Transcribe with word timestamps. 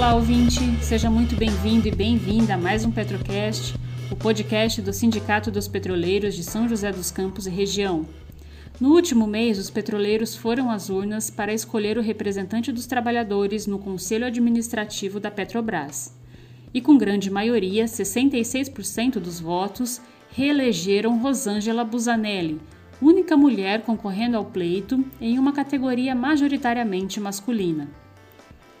Olá, 0.00 0.14
ouvinte! 0.14 0.60
Seja 0.80 1.10
muito 1.10 1.36
bem-vindo 1.36 1.86
e 1.86 1.90
bem-vinda 1.90 2.54
a 2.54 2.56
mais 2.56 2.86
um 2.86 2.90
Petrocast, 2.90 3.74
o 4.10 4.16
podcast 4.16 4.80
do 4.80 4.94
Sindicato 4.94 5.50
dos 5.50 5.68
Petroleiros 5.68 6.34
de 6.34 6.42
São 6.42 6.66
José 6.66 6.90
dos 6.90 7.10
Campos 7.10 7.46
e 7.46 7.50
região. 7.50 8.06
No 8.80 8.94
último 8.94 9.26
mês, 9.26 9.58
os 9.58 9.68
petroleiros 9.68 10.34
foram 10.34 10.70
às 10.70 10.88
urnas 10.88 11.28
para 11.28 11.52
escolher 11.52 11.98
o 11.98 12.00
representante 12.00 12.72
dos 12.72 12.86
trabalhadores 12.86 13.66
no 13.66 13.78
Conselho 13.78 14.24
Administrativo 14.24 15.20
da 15.20 15.30
Petrobras. 15.30 16.16
E 16.72 16.80
com 16.80 16.96
grande 16.96 17.30
maioria, 17.30 17.84
66% 17.84 19.20
dos 19.20 19.38
votos, 19.38 20.00
reelegeram 20.30 21.18
Rosângela 21.18 21.84
Busanelli, 21.84 22.58
única 23.02 23.36
mulher 23.36 23.82
concorrendo 23.82 24.38
ao 24.38 24.46
pleito 24.46 25.04
em 25.20 25.38
uma 25.38 25.52
categoria 25.52 26.14
majoritariamente 26.14 27.20
masculina. 27.20 27.86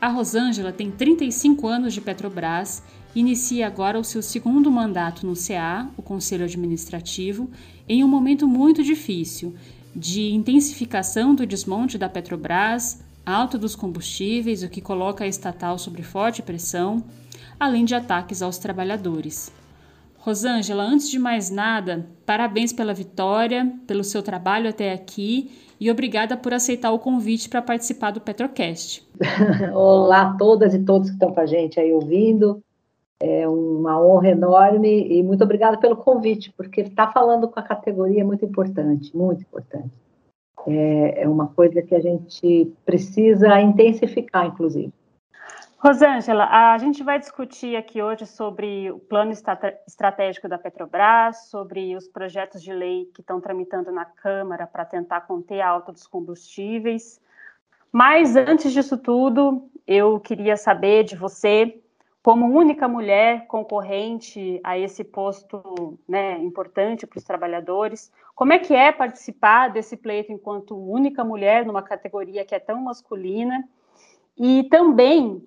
A 0.00 0.08
Rosângela 0.08 0.72
tem 0.72 0.90
35 0.90 1.68
anos 1.68 1.92
de 1.92 2.00
Petrobras 2.00 2.82
inicia 3.14 3.66
agora 3.66 3.98
o 3.98 4.04
seu 4.04 4.22
segundo 4.22 4.70
mandato 4.70 5.26
no 5.26 5.34
CA, 5.34 5.90
o 5.94 6.00
Conselho 6.00 6.44
Administrativo, 6.44 7.50
em 7.86 8.02
um 8.02 8.08
momento 8.08 8.48
muito 8.48 8.82
difícil 8.82 9.54
de 9.94 10.32
intensificação 10.32 11.34
do 11.34 11.44
desmonte 11.44 11.98
da 11.98 12.08
Petrobras, 12.08 13.02
alta 13.26 13.58
dos 13.58 13.76
combustíveis, 13.76 14.62
o 14.62 14.70
que 14.70 14.80
coloca 14.80 15.24
a 15.24 15.28
estatal 15.28 15.78
sob 15.78 16.02
forte 16.02 16.40
pressão, 16.40 17.04
além 17.58 17.84
de 17.84 17.94
ataques 17.94 18.40
aos 18.40 18.56
trabalhadores. 18.56 19.52
Rosângela, 20.20 20.82
antes 20.82 21.08
de 21.08 21.18
mais 21.18 21.50
nada, 21.50 22.06
parabéns 22.26 22.74
pela 22.74 22.92
vitória, 22.92 23.72
pelo 23.86 24.04
seu 24.04 24.22
trabalho 24.22 24.68
até 24.68 24.92
aqui 24.92 25.50
e 25.80 25.90
obrigada 25.90 26.36
por 26.36 26.52
aceitar 26.52 26.92
o 26.92 26.98
convite 26.98 27.48
para 27.48 27.62
participar 27.62 28.10
do 28.10 28.20
Petrocast. 28.20 29.02
Olá 29.74 30.22
a 30.22 30.36
todas 30.36 30.74
e 30.74 30.84
todos 30.84 31.08
que 31.08 31.14
estão 31.14 31.32
com 31.32 31.40
a 31.40 31.46
gente 31.46 31.80
aí 31.80 31.90
ouvindo. 31.90 32.62
É 33.18 33.48
uma 33.48 33.98
honra 33.98 34.28
enorme 34.28 35.08
e 35.10 35.22
muito 35.22 35.42
obrigada 35.42 35.78
pelo 35.78 35.96
convite, 35.96 36.52
porque 36.54 36.82
estar 36.82 37.06
tá 37.06 37.12
falando 37.12 37.48
com 37.48 37.58
a 37.58 37.62
categoria 37.62 38.20
é 38.20 38.24
muito 38.24 38.44
importante, 38.44 39.16
muito 39.16 39.40
importante. 39.40 39.90
É, 40.66 41.22
é 41.22 41.28
uma 41.28 41.46
coisa 41.46 41.80
que 41.80 41.94
a 41.94 42.00
gente 42.00 42.70
precisa 42.84 43.58
intensificar, 43.58 44.46
inclusive. 44.46 44.92
Rosângela, 45.82 46.44
a 46.44 46.76
gente 46.76 47.02
vai 47.02 47.18
discutir 47.18 47.74
aqui 47.74 48.02
hoje 48.02 48.26
sobre 48.26 48.90
o 48.90 48.98
plano 48.98 49.32
estratégico 49.86 50.46
da 50.46 50.58
Petrobras, 50.58 51.48
sobre 51.48 51.96
os 51.96 52.06
projetos 52.06 52.62
de 52.62 52.70
lei 52.70 53.10
que 53.14 53.22
estão 53.22 53.40
tramitando 53.40 53.90
na 53.90 54.04
Câmara 54.04 54.66
para 54.66 54.84
tentar 54.84 55.22
conter 55.22 55.62
a 55.62 55.70
alta 55.70 55.90
dos 55.90 56.06
combustíveis. 56.06 57.18
Mas 57.90 58.36
antes 58.36 58.74
disso 58.74 58.98
tudo, 58.98 59.70
eu 59.86 60.20
queria 60.20 60.54
saber 60.54 61.04
de 61.04 61.16
você, 61.16 61.80
como 62.22 62.54
única 62.54 62.86
mulher 62.86 63.46
concorrente 63.46 64.60
a 64.62 64.78
esse 64.78 65.02
posto 65.02 65.98
né, 66.06 66.36
importante 66.40 67.06
para 67.06 67.16
os 67.16 67.24
trabalhadores, 67.24 68.12
como 68.34 68.52
é 68.52 68.58
que 68.58 68.74
é 68.74 68.92
participar 68.92 69.68
desse 69.68 69.96
pleito 69.96 70.30
enquanto 70.30 70.76
única 70.76 71.24
mulher 71.24 71.64
numa 71.64 71.80
categoria 71.82 72.44
que 72.44 72.54
é 72.54 72.58
tão 72.58 72.82
masculina? 72.82 73.66
E 74.36 74.64
também 74.64 75.42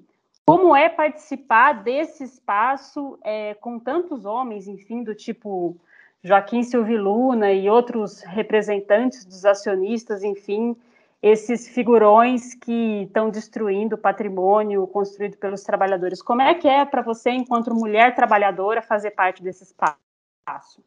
como 0.45 0.75
é 0.75 0.89
participar 0.89 1.83
desse 1.83 2.23
espaço 2.23 3.17
é, 3.23 3.53
com 3.55 3.79
tantos 3.79 4.25
homens, 4.25 4.67
enfim, 4.67 5.03
do 5.03 5.15
tipo 5.15 5.77
Joaquim 6.21 6.63
Silviluna 6.63 7.51
e 7.51 7.69
outros 7.69 8.21
representantes 8.21 9.25
dos 9.25 9.45
acionistas, 9.45 10.23
enfim, 10.23 10.75
esses 11.21 11.69
figurões 11.69 12.53
que 12.53 13.03
estão 13.03 13.29
destruindo 13.29 13.95
o 13.95 13.97
patrimônio 13.97 14.85
construído 14.87 15.37
pelos 15.37 15.63
trabalhadores. 15.63 16.21
Como 16.21 16.41
é 16.41 16.53
que 16.53 16.67
é 16.67 16.83
para 16.83 17.01
você, 17.01 17.29
enquanto 17.31 17.73
mulher 17.73 18.13
trabalhadora, 18.13 18.81
fazer 18.81 19.11
parte 19.11 19.41
desse 19.41 19.63
espaço? 19.63 20.83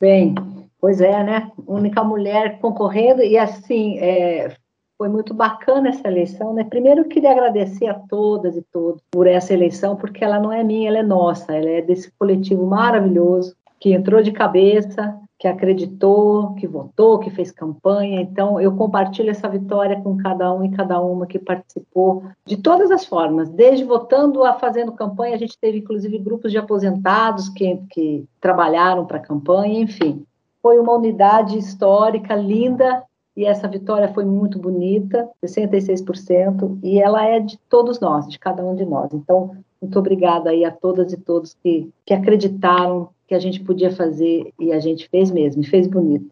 Bem, 0.00 0.34
pois 0.80 1.00
é, 1.00 1.22
né? 1.22 1.52
Única 1.66 2.02
mulher 2.02 2.58
concorrendo 2.60 3.22
e 3.22 3.36
assim, 3.36 3.98
é, 3.98 4.56
foi 4.96 5.08
muito 5.08 5.34
bacana 5.34 5.88
essa 5.88 6.06
eleição, 6.06 6.54
né? 6.54 6.64
Primeiro 6.64 7.02
eu 7.02 7.08
queria 7.08 7.32
agradecer 7.32 7.86
a 7.86 7.94
todas 7.94 8.56
e 8.56 8.62
todos 8.62 9.02
por 9.10 9.26
essa 9.26 9.52
eleição, 9.52 9.96
porque 9.96 10.24
ela 10.24 10.38
não 10.38 10.52
é 10.52 10.62
minha, 10.62 10.88
ela 10.88 10.98
é 10.98 11.02
nossa, 11.02 11.54
ela 11.54 11.68
é 11.68 11.82
desse 11.82 12.10
coletivo 12.18 12.66
maravilhoso 12.66 13.54
que 13.80 13.92
entrou 13.92 14.22
de 14.22 14.32
cabeça, 14.32 15.18
que 15.38 15.48
acreditou, 15.48 16.54
que 16.54 16.66
votou, 16.66 17.18
que 17.18 17.28
fez 17.28 17.50
campanha. 17.50 18.20
Então, 18.20 18.58
eu 18.58 18.74
compartilho 18.74 19.30
essa 19.30 19.46
vitória 19.46 20.00
com 20.00 20.16
cada 20.16 20.50
um 20.54 20.64
e 20.64 20.70
cada 20.70 20.98
uma 21.02 21.26
que 21.26 21.38
participou 21.38 22.24
de 22.46 22.56
todas 22.56 22.90
as 22.90 23.04
formas, 23.04 23.50
desde 23.50 23.84
votando 23.84 24.42
a 24.44 24.54
fazendo 24.54 24.92
campanha. 24.92 25.34
A 25.34 25.38
gente 25.38 25.58
teve, 25.58 25.78
inclusive, 25.78 26.18
grupos 26.18 26.50
de 26.50 26.56
aposentados 26.56 27.50
que, 27.50 27.78
que 27.90 28.24
trabalharam 28.40 29.04
para 29.04 29.18
a 29.18 29.20
campanha, 29.20 29.80
enfim. 29.80 30.24
Foi 30.62 30.78
uma 30.78 30.94
unidade 30.94 31.58
histórica 31.58 32.34
linda 32.34 33.02
e 33.36 33.44
essa 33.44 33.66
vitória 33.66 34.08
foi 34.08 34.24
muito 34.24 34.58
bonita, 34.58 35.28
66%, 35.44 36.78
e 36.82 37.00
ela 37.00 37.26
é 37.26 37.40
de 37.40 37.58
todos 37.68 37.98
nós, 37.98 38.28
de 38.28 38.38
cada 38.38 38.64
um 38.64 38.74
de 38.74 38.84
nós. 38.84 39.12
Então, 39.12 39.56
muito 39.82 39.98
obrigada 39.98 40.50
aí 40.50 40.64
a 40.64 40.70
todas 40.70 41.12
e 41.12 41.16
todos 41.16 41.54
que, 41.54 41.90
que 42.06 42.14
acreditaram 42.14 43.08
que 43.26 43.34
a 43.34 43.38
gente 43.38 43.60
podia 43.60 43.90
fazer, 43.90 44.52
e 44.58 44.72
a 44.72 44.78
gente 44.78 45.08
fez 45.08 45.30
mesmo, 45.30 45.62
e 45.62 45.66
fez 45.66 45.88
bonito. 45.88 46.30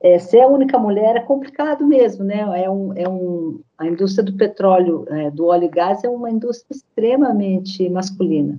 É, 0.00 0.18
ser 0.18 0.40
a 0.40 0.48
única 0.48 0.78
mulher 0.78 1.16
é 1.16 1.20
complicado 1.20 1.86
mesmo, 1.86 2.24
né? 2.24 2.40
É 2.62 2.68
um, 2.68 2.92
é 2.94 3.08
um, 3.08 3.60
a 3.78 3.86
indústria 3.86 4.22
do 4.22 4.34
petróleo, 4.34 5.06
é, 5.08 5.30
do 5.30 5.46
óleo 5.46 5.64
e 5.64 5.68
gás 5.68 6.04
é 6.04 6.08
uma 6.10 6.30
indústria 6.30 6.76
extremamente 6.76 7.88
masculina. 7.88 8.58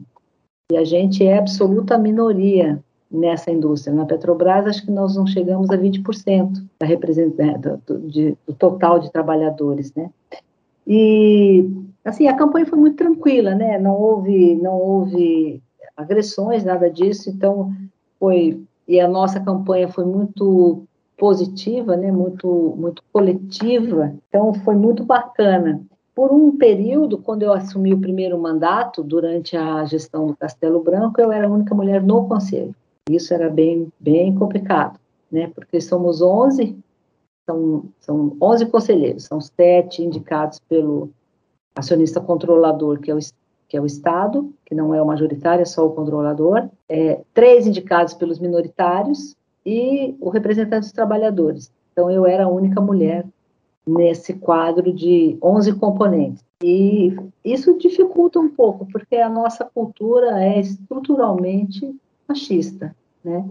E 0.72 0.78
a 0.78 0.84
gente 0.84 1.24
é 1.24 1.38
absoluta 1.38 2.00
minoria 2.00 2.84
nessa 3.10 3.52
indústria. 3.52 3.96
Na 3.96 4.06
Petrobras, 4.06 4.66
acho 4.68 4.86
que 4.86 4.92
nós 4.92 5.16
não 5.16 5.26
chegamos 5.26 5.70
a 5.70 5.78
20% 5.78 6.64
da 6.80 6.88
né, 6.88 7.58
do, 7.86 8.00
de, 8.00 8.38
do 8.48 8.54
total 8.54 9.00
de 9.00 9.12
trabalhadores, 9.12 9.94
né? 9.94 10.10
E, 10.88 11.68
assim, 12.04 12.28
a 12.28 12.36
campanha 12.36 12.66
foi 12.66 12.78
muito 12.78 12.98
tranquila, 12.98 13.56
né? 13.56 13.80
Não 13.80 13.96
houve, 14.00 14.56
não 14.56 14.78
houve 14.80 15.62
agressões, 15.96 16.64
nada 16.64 16.90
disso, 16.90 17.30
então 17.30 17.72
foi... 18.20 18.62
E 18.88 19.00
a 19.00 19.08
nossa 19.08 19.40
campanha 19.40 19.88
foi 19.88 20.06
muito 20.06 20.84
positiva, 21.18 21.98
né? 21.98 22.12
Muito, 22.12 22.76
muito 22.78 23.02
coletiva, 23.12 24.14
então 24.30 24.54
foi 24.54 24.76
muito 24.76 25.04
bacana. 25.04 25.82
Por 26.14 26.32
um 26.32 26.56
período, 26.56 27.18
quando 27.18 27.44
eu 27.44 27.52
assumi 27.52 27.94
o 27.94 28.00
primeiro 28.00 28.40
mandato, 28.40 29.04
durante 29.04 29.58
a 29.58 29.84
gestão 29.86 30.28
do 30.28 30.38
Castelo 30.38 30.82
Branco, 30.82 31.20
eu 31.20 31.32
era 31.32 31.48
a 31.48 31.52
única 31.52 31.76
mulher 31.76 32.02
no 32.02 32.28
conselho. 32.28 32.74
Isso 33.10 33.34
era 33.34 33.50
bem, 33.50 33.92
bem 34.00 34.34
complicado, 34.34 35.00
né? 35.32 35.52
Porque 35.54 35.80
somos 35.80 36.22
11, 36.22 36.76
são, 37.48 37.86
são 38.00 38.36
11 38.42 38.66
conselheiros, 38.66 39.26
são 39.26 39.40
sete 39.40 40.02
indicados 40.02 40.60
pelo 40.68 41.12
acionista 41.76 42.20
controlador, 42.20 43.00
que 43.00 43.12
é 43.12 43.16
o, 43.16 43.20
que 43.68 43.78
é 43.78 43.82
o 43.82 43.86
Estado, 43.86 44.52
que 44.66 44.74
não 44.74 44.94
é 44.96 45.02
o 45.02 45.06
majoritário, 45.06 45.62
é 45.62 45.66
só 45.66 45.86
o 45.86 45.92
controlador, 45.92 46.68
é, 46.90 47.22
três 47.32 47.68
indicados 47.68 48.16
pelos 48.16 48.40
minoritários 48.40 49.36
e 49.64 50.16
o 50.20 50.30
representante 50.30 50.82
dos 50.82 50.92
trabalhadores. 50.92 51.72
Então, 51.92 52.10
eu 52.10 52.26
era 52.26 52.46
a 52.46 52.50
única 52.50 52.82
mulher 52.82 53.24
nesse 53.86 54.34
quadro 54.34 54.92
de 54.92 55.38
11 55.44 55.74
componentes. 55.74 56.44
E 56.64 57.16
isso 57.44 57.78
dificulta 57.78 58.40
um 58.40 58.50
pouco, 58.50 58.88
porque 58.92 59.18
a 59.18 59.30
nossa 59.30 59.64
cultura 59.64 60.44
é 60.44 60.60
estruturalmente 60.60 61.96
machista, 62.28 62.96
né? 63.24 63.46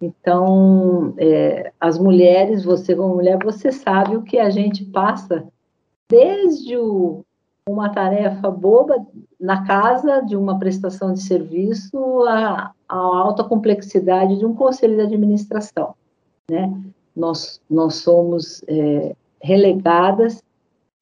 Então, 0.00 1.14
é, 1.18 1.72
as 1.78 1.98
mulheres, 1.98 2.64
você 2.64 2.96
como 2.96 3.16
mulher, 3.16 3.38
você 3.42 3.70
sabe 3.70 4.16
o 4.16 4.22
que 4.22 4.38
a 4.38 4.48
gente 4.48 4.84
passa 4.86 5.46
desde 6.08 6.76
o, 6.76 7.22
uma 7.68 7.90
tarefa 7.90 8.50
boba 8.50 9.06
na 9.38 9.64
casa, 9.66 10.20
de 10.20 10.36
uma 10.36 10.58
prestação 10.58 11.12
de 11.12 11.20
serviço, 11.20 12.24
a, 12.24 12.72
a 12.88 12.96
alta 12.96 13.44
complexidade 13.44 14.38
de 14.38 14.46
um 14.46 14.54
conselho 14.54 14.96
de 14.96 15.02
administração, 15.02 15.94
né? 16.50 16.72
Nós, 17.14 17.60
nós 17.68 17.96
somos 17.96 18.62
é, 18.66 19.14
relegadas 19.42 20.42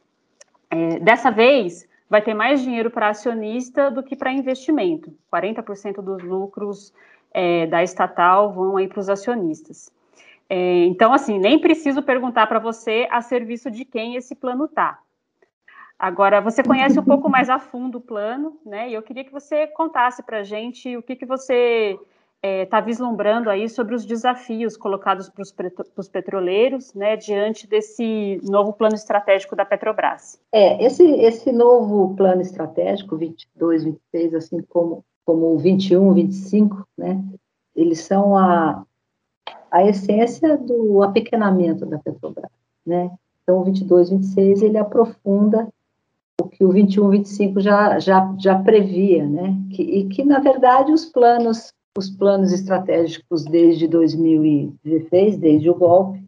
É, 0.69 0.99
dessa 0.99 1.31
vez, 1.31 1.87
vai 2.09 2.21
ter 2.21 2.33
mais 2.33 2.61
dinheiro 2.61 2.89
para 2.91 3.09
acionista 3.09 3.91
do 3.91 4.03
que 4.03 4.15
para 4.15 4.31
investimento. 4.31 5.13
40% 5.33 6.01
dos 6.01 6.23
lucros 6.23 6.93
é, 7.33 7.67
da 7.67 7.83
estatal 7.83 8.53
vão 8.53 8.77
aí 8.77 8.87
para 8.87 8.99
os 8.99 9.09
acionistas. 9.09 9.91
É, 10.49 10.85
então, 10.85 11.11
assim, 11.11 11.39
nem 11.39 11.59
preciso 11.59 12.01
perguntar 12.03 12.47
para 12.47 12.59
você 12.59 13.07
a 13.11 13.21
serviço 13.21 13.69
de 13.71 13.83
quem 13.83 14.15
esse 14.15 14.35
plano 14.35 14.65
está. 14.65 14.99
Agora, 15.97 16.41
você 16.41 16.61
conhece 16.61 16.99
um 16.99 17.03
pouco 17.03 17.29
mais 17.29 17.49
a 17.49 17.57
fundo 17.57 17.99
o 17.99 18.01
plano, 18.01 18.59
né? 18.65 18.89
E 18.89 18.93
eu 18.93 19.01
queria 19.01 19.23
que 19.23 19.31
você 19.31 19.65
contasse 19.67 20.21
para 20.21 20.39
a 20.39 20.43
gente 20.43 20.95
o 20.97 21.01
que, 21.01 21.15
que 21.15 21.25
você 21.25 21.97
está 22.43 22.77
é, 22.77 22.81
vislumbrando 22.81 23.49
aí 23.49 23.67
sobre 23.67 23.95
os 23.95 24.05
desafios 24.05 24.77
colocados 24.77 25.29
para 25.29 25.41
os 25.97 26.07
petroleiros, 26.07 26.93
né, 26.93 27.15
diante 27.15 27.65
desse 27.65 28.39
novo 28.43 28.73
plano 28.73 28.93
estratégico 28.93 29.55
da 29.55 29.65
Petrobras. 29.65 30.39
É, 30.51 30.83
esse, 30.85 31.03
esse 31.03 31.51
novo 31.51 32.13
plano 32.15 32.41
estratégico, 32.41 33.17
22, 33.17 33.85
26, 33.85 34.35
assim 34.35 34.61
como, 34.69 35.03
como 35.25 35.55
o 35.55 35.57
21, 35.57 36.13
25, 36.13 36.87
né, 36.95 37.23
eles 37.75 38.01
são 38.01 38.37
a, 38.37 38.83
a 39.71 39.83
essência 39.83 40.57
do 40.57 41.01
apequenamento 41.01 41.85
da 41.85 41.97
Petrobras, 41.97 42.51
né? 42.85 43.09
Então, 43.43 43.59
o 43.59 43.63
22, 43.63 44.09
26, 44.09 44.63
ele 44.63 44.77
aprofunda 44.77 45.67
que 46.49 46.63
o 46.63 46.71
21, 46.71 47.09
25 47.09 47.59
já, 47.59 47.99
já, 47.99 48.35
já 48.37 48.59
previa, 48.59 49.27
né? 49.27 49.57
Que, 49.71 49.81
e 49.81 50.07
que, 50.07 50.23
na 50.23 50.39
verdade, 50.39 50.91
os 50.91 51.05
planos, 51.05 51.73
os 51.97 52.09
planos 52.09 52.51
estratégicos 52.51 53.45
desde 53.45 53.87
2016, 53.87 55.37
desde 55.37 55.69
o 55.69 55.75
golpe, 55.75 56.23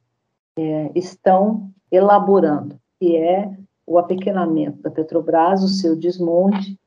é, 0.57 0.91
estão 0.95 1.69
elaborando, 1.91 2.79
que 2.99 3.15
é 3.15 3.51
o 3.85 3.97
apequenamento 3.97 4.81
da 4.81 4.91
Petrobras, 4.91 5.63
o 5.63 5.67
seu 5.67 5.95
desmonte, 5.95 6.77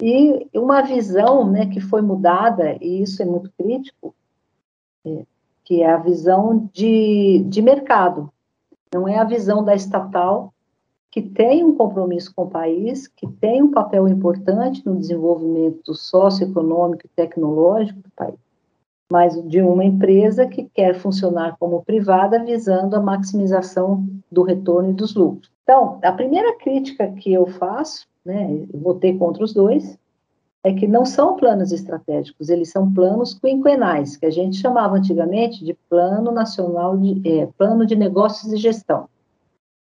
e 0.00 0.46
uma 0.54 0.82
visão 0.82 1.50
né, 1.50 1.66
que 1.66 1.80
foi 1.80 2.02
mudada, 2.02 2.76
e 2.80 3.02
isso 3.02 3.22
é 3.22 3.24
muito 3.24 3.50
crítico, 3.58 4.14
é, 5.04 5.24
que 5.64 5.82
é 5.82 5.90
a 5.90 5.96
visão 5.96 6.68
de, 6.72 7.42
de 7.48 7.62
mercado, 7.62 8.30
não 8.94 9.08
é 9.08 9.18
a 9.18 9.24
visão 9.24 9.64
da 9.64 9.74
estatal, 9.74 10.52
que 11.16 11.22
tem 11.22 11.64
um 11.64 11.74
compromisso 11.74 12.30
com 12.34 12.42
o 12.42 12.50
país, 12.50 13.08
que 13.08 13.26
tem 13.26 13.62
um 13.62 13.70
papel 13.70 14.06
importante 14.06 14.84
no 14.84 14.98
desenvolvimento 14.98 15.94
socioeconômico 15.94 17.06
e 17.06 17.08
tecnológico 17.16 18.00
do 18.00 18.10
país, 18.14 18.38
mas 19.10 19.42
de 19.48 19.62
uma 19.62 19.82
empresa 19.82 20.46
que 20.46 20.64
quer 20.64 20.94
funcionar 20.94 21.56
como 21.58 21.82
privada, 21.82 22.44
visando 22.44 22.94
a 22.94 23.00
maximização 23.00 24.06
do 24.30 24.42
retorno 24.42 24.90
e 24.90 24.92
dos 24.92 25.14
lucros. 25.14 25.50
Então, 25.62 25.98
a 26.02 26.12
primeira 26.12 26.54
crítica 26.58 27.10
que 27.12 27.32
eu 27.32 27.46
faço, 27.46 28.06
né, 28.22 28.66
votei 28.74 29.16
contra 29.16 29.42
os 29.42 29.54
dois, 29.54 29.98
é 30.62 30.74
que 30.74 30.86
não 30.86 31.06
são 31.06 31.34
planos 31.34 31.72
estratégicos, 31.72 32.50
eles 32.50 32.70
são 32.70 32.92
planos 32.92 33.32
quinquenais, 33.32 34.18
que 34.18 34.26
a 34.26 34.30
gente 34.30 34.58
chamava 34.58 34.96
antigamente 34.96 35.64
de 35.64 35.72
Plano 35.88 36.30
Nacional 36.30 36.94
de 36.98 37.26
é, 37.26 37.46
Plano 37.56 37.86
de 37.86 37.96
Negócios 37.96 38.52
e 38.52 38.58
Gestão. 38.58 39.08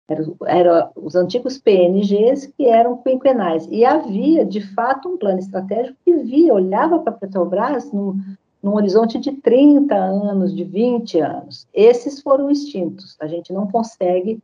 Eram 0.09 0.37
era 0.47 0.91
os 0.95 1.15
antigos 1.15 1.57
PNGs 1.57 2.53
que 2.57 2.67
eram 2.67 2.99
quinquenais. 2.99 3.67
E 3.71 3.85
havia, 3.85 4.45
de 4.45 4.61
fato, 4.61 5.09
um 5.09 5.17
plano 5.17 5.39
estratégico 5.39 5.97
que 6.05 6.15
via, 6.19 6.53
olhava 6.53 6.99
para 6.99 7.13
a 7.13 7.17
Petrobras 7.17 7.91
num, 7.91 8.21
num 8.63 8.75
horizonte 8.75 9.19
de 9.19 9.33
30 9.33 9.95
anos, 9.95 10.55
de 10.55 10.65
20 10.65 11.21
anos. 11.21 11.67
Esses 11.73 12.21
foram 12.21 12.51
extintos. 12.51 13.17
A 13.21 13.27
gente 13.27 13.53
não 13.53 13.67
consegue 13.67 14.39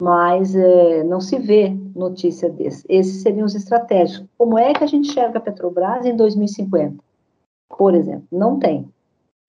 mais, 0.00 0.54
é, 0.54 1.04
não 1.04 1.20
se 1.20 1.38
vê 1.38 1.76
notícia 1.94 2.48
desses. 2.48 2.84
Esses 2.88 3.22
seriam 3.22 3.46
os 3.46 3.54
estratégicos. 3.54 4.28
Como 4.38 4.58
é 4.58 4.72
que 4.72 4.84
a 4.84 4.86
gente 4.86 5.10
enxerga 5.10 5.38
a 5.38 5.42
Petrobras 5.42 6.06
em 6.06 6.16
2050? 6.16 7.02
Por 7.76 7.94
exemplo, 7.94 8.26
não 8.30 8.58
tem. 8.58 8.88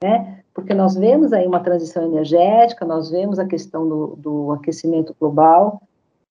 Né? 0.04 0.41
Porque 0.54 0.74
nós 0.74 0.96
vemos 0.96 1.32
aí 1.34 1.48
uma 1.48 1.60
transição 1.60 2.04
energética, 2.04 2.86
nós 2.86 3.10
vemos 3.10 3.40
a 3.40 3.46
questão 3.46 3.88
do, 3.88 4.08
do 4.18 4.52
aquecimento 4.52 5.16
global, 5.20 5.82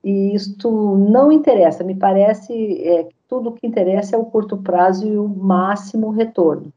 e 0.02 0.34
isto 0.34 0.70
não 0.96 1.30
interessa, 1.30 1.84
me 1.84 1.94
parece 1.94 2.82
é, 2.82 3.08
tudo 3.28 3.50
o 3.50 3.52
que 3.52 3.66
interessa 3.66 4.16
é 4.16 4.18
o 4.18 4.24
curto 4.24 4.56
prazo 4.56 5.06
e 5.06 5.16
o 5.16 5.28
máximo 5.28 6.10
retorno. 6.10 6.72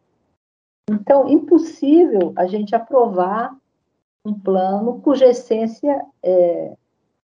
Então, 0.89 1.29
impossível 1.29 2.33
a 2.35 2.45
gente 2.45 2.75
aprovar 2.75 3.55
um 4.25 4.33
plano 4.33 4.99
cuja 5.01 5.25
essência 5.25 6.05
é, 6.21 6.73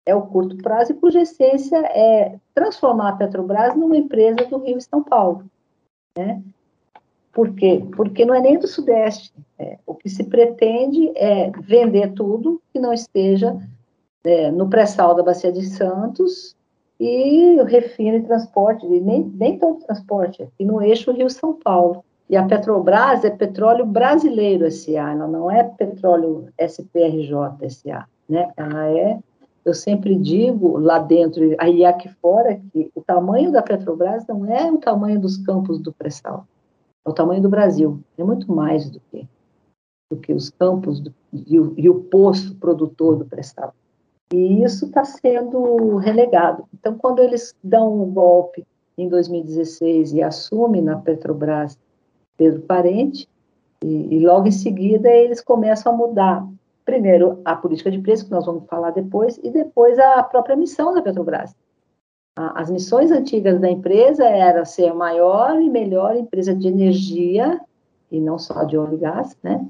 é 0.06 0.14
o 0.14 0.22
curto 0.22 0.56
prazo 0.58 0.92
e 0.92 0.96
cuja 0.96 1.20
essência 1.20 1.76
é 1.76 2.38
transformar 2.54 3.10
a 3.10 3.16
Petrobras 3.16 3.74
numa 3.74 3.96
empresa 3.96 4.46
do 4.46 4.58
Rio 4.58 4.78
e 4.78 4.82
São 4.82 5.02
Paulo. 5.02 5.44
Né? 6.16 6.42
Por 7.34 7.52
quê? 7.52 7.84
Porque 7.96 8.24
não 8.24 8.32
é 8.32 8.40
nem 8.40 8.56
do 8.56 8.68
Sudeste. 8.68 9.34
É, 9.58 9.76
o 9.84 9.94
que 9.94 10.08
se 10.08 10.22
pretende 10.22 11.10
é 11.16 11.50
vender 11.60 12.12
tudo 12.12 12.62
que 12.72 12.78
não 12.78 12.92
esteja 12.92 13.58
é, 14.22 14.52
no 14.52 14.68
pré-sal 14.68 15.16
da 15.16 15.22
Bacia 15.22 15.52
de 15.52 15.66
Santos 15.66 16.56
e 16.98 17.56
o 17.60 17.64
refino 17.64 18.18
e 18.18 18.22
transporte, 18.22 18.86
e 18.86 19.00
nem, 19.00 19.24
nem 19.34 19.58
todo 19.58 19.84
transporte, 19.84 20.44
aqui 20.44 20.64
no 20.64 20.80
eixo 20.80 21.10
Rio-São 21.10 21.54
Paulo. 21.54 22.04
E 22.30 22.36
a 22.36 22.44
Petrobras 22.44 23.24
é 23.24 23.30
petróleo 23.30 23.84
brasileiro 23.84 24.70
SA, 24.70 25.10
ela 25.10 25.26
não 25.26 25.50
é 25.50 25.64
petróleo 25.64 26.48
SPRJ 26.56 27.68
SA, 27.68 28.06
né? 28.28 28.50
Ela 28.56 28.90
é, 28.90 29.18
eu 29.64 29.74
sempre 29.74 30.14
digo 30.14 30.78
lá 30.78 31.00
dentro 31.00 31.44
e 31.44 31.84
aqui 31.84 32.08
fora 32.22 32.58
que 32.72 32.90
o 32.94 33.02
tamanho 33.02 33.50
da 33.50 33.60
Petrobras 33.60 34.24
não 34.26 34.46
é 34.46 34.70
o 34.70 34.78
tamanho 34.78 35.20
dos 35.20 35.36
campos 35.36 35.80
do 35.80 35.92
pré-sal 35.92 36.46
é 37.04 37.10
o 37.10 37.12
tamanho 37.12 37.42
do 37.42 37.48
Brasil, 37.48 38.00
é 38.16 38.24
muito 38.24 38.50
mais 38.52 38.88
do 38.88 39.00
que, 39.10 39.28
do 40.10 40.18
que 40.18 40.32
os 40.32 40.50
campos 40.50 41.00
do, 41.00 41.14
e, 41.32 41.58
o, 41.58 41.74
e, 41.76 41.88
o, 41.88 42.00
poço 42.04 42.54
produtor 42.56 43.16
do 43.16 43.24
pré-sal. 43.24 43.74
E 44.32 44.62
isso 44.62 44.86
está 44.86 45.04
sendo 45.04 45.96
relegado. 45.96 46.64
Então, 46.72 46.96
quando 46.96 47.20
eles 47.20 47.54
dão 47.62 48.02
um 48.02 48.10
golpe 48.10 48.66
em 48.96 49.08
2016 49.08 50.12
e 50.12 50.22
assumem 50.22 50.80
na 50.80 50.96
Petrobras 50.96 51.78
Pedro 52.36 52.62
Parente, 52.62 53.28
e, 53.82 54.16
e 54.16 54.26
logo 54.26 54.48
em 54.48 54.52
seguida 54.52 55.10
eles 55.10 55.40
começam 55.40 55.92
a 55.92 55.96
mudar 55.96 56.48
primeiro 56.84 57.40
a 57.44 57.56
política 57.56 57.90
de 57.90 57.98
preço, 57.98 58.26
que 58.26 58.30
nós 58.30 58.44
vamos 58.44 58.64
falar 58.66 58.90
depois, 58.90 59.38
e 59.42 59.50
depois 59.50 59.98
a 59.98 60.22
própria 60.22 60.56
missão 60.56 60.92
da 60.92 61.02
Petrobras. 61.02 61.54
As 62.36 62.68
missões 62.68 63.12
antigas 63.12 63.60
da 63.60 63.70
empresa 63.70 64.24
era 64.24 64.64
ser 64.64 64.88
a 64.88 64.94
maior 64.94 65.60
e 65.60 65.70
melhor 65.70 66.16
empresa 66.16 66.52
de 66.54 66.66
energia, 66.66 67.60
e 68.10 68.20
não 68.20 68.38
só 68.38 68.64
de 68.64 68.76
óleo 68.76 68.94
e 68.94 68.98
gás, 68.98 69.36
né? 69.40 69.64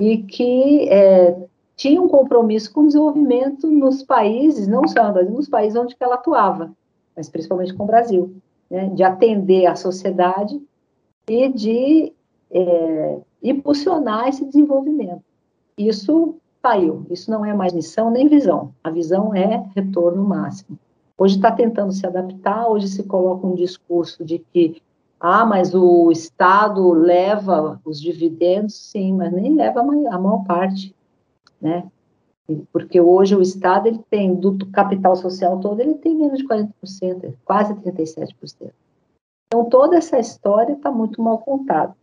E 0.00 0.18
que 0.18 0.88
é, 0.88 1.36
tinha 1.76 2.00
um 2.00 2.08
compromisso 2.08 2.72
com 2.72 2.82
o 2.82 2.86
desenvolvimento 2.86 3.68
nos 3.68 4.04
países, 4.04 4.68
não 4.68 4.86
só 4.86 5.04
no 5.08 5.12
Brasil, 5.12 5.32
nos 5.32 5.48
países 5.48 5.76
onde 5.76 5.96
ela 5.98 6.14
atuava, 6.14 6.72
mas 7.16 7.28
principalmente 7.28 7.74
com 7.74 7.82
o 7.82 7.88
Brasil, 7.88 8.36
né? 8.70 8.88
De 8.90 9.02
atender 9.02 9.66
a 9.66 9.74
sociedade 9.74 10.62
e 11.28 11.48
de 11.48 12.12
é, 12.52 13.18
impulsionar 13.42 14.28
esse 14.28 14.44
desenvolvimento. 14.44 15.24
Isso 15.76 16.36
saiu, 16.62 17.04
isso 17.10 17.28
não 17.28 17.44
é 17.44 17.52
mais 17.52 17.72
missão 17.72 18.12
nem 18.12 18.28
visão, 18.28 18.72
a 18.84 18.90
visão 18.90 19.34
é 19.34 19.68
retorno 19.74 20.22
máximo. 20.22 20.78
Hoje 21.16 21.36
está 21.36 21.52
tentando 21.52 21.92
se 21.92 22.06
adaptar, 22.06 22.68
hoje 22.68 22.88
se 22.88 23.02
coloca 23.04 23.46
um 23.46 23.54
discurso 23.54 24.24
de 24.24 24.38
que, 24.38 24.82
ah, 25.20 25.44
mas 25.44 25.74
o 25.74 26.10
Estado 26.10 26.92
leva 26.92 27.80
os 27.84 28.00
dividendos, 28.00 28.74
sim, 28.74 29.12
mas 29.14 29.32
nem 29.32 29.54
leva 29.54 29.80
a 29.80 30.18
maior 30.18 30.44
parte, 30.44 30.94
né? 31.60 31.84
Porque 32.72 33.00
hoje 33.00 33.36
o 33.36 33.40
Estado, 33.40 33.86
ele 33.86 34.00
tem, 34.10 34.34
do 34.34 34.66
capital 34.66 35.14
social 35.14 35.60
todo, 35.60 35.80
ele 35.80 35.94
tem 35.94 36.16
menos 36.16 36.38
de 36.38 36.46
40%, 36.46 37.34
quase 37.44 37.74
37%. 37.74 38.72
Então, 39.46 39.64
toda 39.66 39.96
essa 39.96 40.18
história 40.18 40.72
está 40.72 40.90
muito 40.90 41.22
mal 41.22 41.38
contada. 41.38 41.94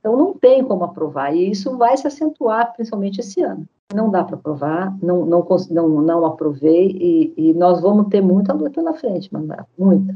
Então, 0.00 0.16
não 0.16 0.34
tem 0.34 0.64
como 0.64 0.84
aprovar, 0.84 1.34
e 1.34 1.50
isso 1.50 1.76
vai 1.76 1.96
se 1.96 2.06
acentuar, 2.06 2.72
principalmente 2.74 3.20
esse 3.20 3.42
ano 3.42 3.66
não 3.94 4.10
dá 4.10 4.22
para 4.22 4.36
aprovar, 4.36 4.94
não, 5.02 5.24
não, 5.24 5.46
não, 5.70 5.88
não 6.02 6.26
aprovei, 6.26 6.90
e, 6.90 7.34
e, 7.36 7.54
nós 7.54 7.80
vamos 7.80 8.08
ter 8.08 8.20
muita 8.20 8.52
luta 8.52 8.70
pela 8.70 8.92
frente, 8.92 9.32
Manuela, 9.32 9.66
muita. 9.78 10.14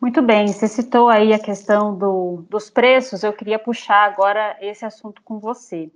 Muito 0.00 0.22
bem, 0.22 0.48
você 0.48 0.66
citou 0.66 1.08
aí 1.08 1.32
a 1.32 1.38
questão 1.38 1.94
do, 1.94 2.44
dos 2.48 2.70
preços, 2.70 3.22
eu 3.22 3.32
queria 3.32 3.58
puxar 3.58 4.04
agora 4.04 4.56
esse 4.60 4.84
assunto 4.84 5.22
com 5.22 5.38
você. 5.38 5.90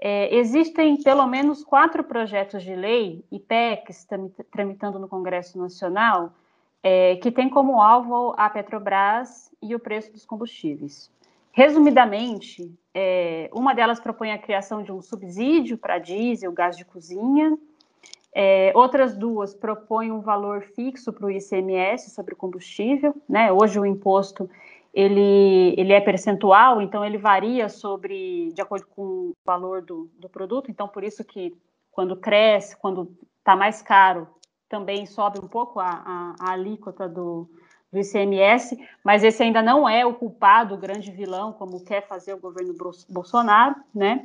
É, 0.00 0.34
existem 0.34 1.00
pelo 1.02 1.26
menos 1.26 1.62
quatro 1.62 2.02
projetos 2.02 2.62
de 2.62 2.74
lei 2.74 3.22
e 3.30 3.38
PECs 3.38 4.06
tramitando 4.50 4.98
no 4.98 5.08
Congresso 5.08 5.58
Nacional 5.58 6.32
é, 6.82 7.16
que 7.16 7.30
têm 7.30 7.50
como 7.50 7.82
alvo 7.82 8.32
a 8.36 8.48
Petrobras 8.48 9.50
e 9.60 9.74
o 9.74 9.80
preço 9.80 10.12
dos 10.12 10.24
combustíveis. 10.24 11.10
Resumidamente, 11.52 12.72
é, 12.94 13.50
uma 13.52 13.74
delas 13.74 14.00
propõe 14.00 14.32
a 14.32 14.38
criação 14.38 14.82
de 14.82 14.92
um 14.92 15.00
subsídio 15.00 15.76
para 15.78 15.98
diesel, 15.98 16.52
gás 16.52 16.76
de 16.76 16.84
cozinha. 16.84 17.58
É, 18.32 18.72
outras 18.74 19.16
duas 19.16 19.54
propõem 19.54 20.12
um 20.12 20.20
valor 20.20 20.62
fixo 20.74 21.12
para 21.12 21.26
o 21.26 21.30
ICMS 21.30 22.10
sobre 22.10 22.34
o 22.34 22.36
combustível. 22.36 23.14
Né? 23.28 23.50
Hoje 23.50 23.78
o 23.78 23.86
imposto 23.86 24.48
ele, 24.92 25.74
ele 25.76 25.92
é 25.92 26.00
percentual, 26.00 26.80
então 26.80 27.04
ele 27.04 27.18
varia 27.18 27.68
sobre 27.68 28.52
de 28.52 28.60
acordo 28.60 28.86
com 28.88 29.02
o 29.02 29.32
valor 29.44 29.82
do, 29.82 30.10
do 30.18 30.28
produto. 30.28 30.70
Então 30.70 30.88
por 30.88 31.04
isso 31.04 31.24
que 31.24 31.56
quando 31.90 32.16
cresce, 32.16 32.76
quando 32.76 33.16
está 33.38 33.56
mais 33.56 33.82
caro, 33.82 34.28
também 34.68 35.06
sobe 35.06 35.38
um 35.40 35.48
pouco 35.48 35.80
a, 35.80 35.88
a, 35.88 36.34
a 36.40 36.52
alíquota 36.52 37.08
do, 37.08 37.48
do 37.92 37.98
ICMS, 37.98 38.78
mas 39.02 39.24
esse 39.24 39.42
ainda 39.42 39.62
não 39.62 39.88
é 39.88 40.04
o 40.04 40.14
culpado, 40.14 40.74
o 40.74 40.78
grande 40.78 41.10
vilão, 41.10 41.52
como 41.52 41.84
quer 41.84 42.06
fazer 42.06 42.34
o 42.34 42.40
governo 42.40 42.74
Bolsonaro, 43.08 43.76
né? 43.94 44.24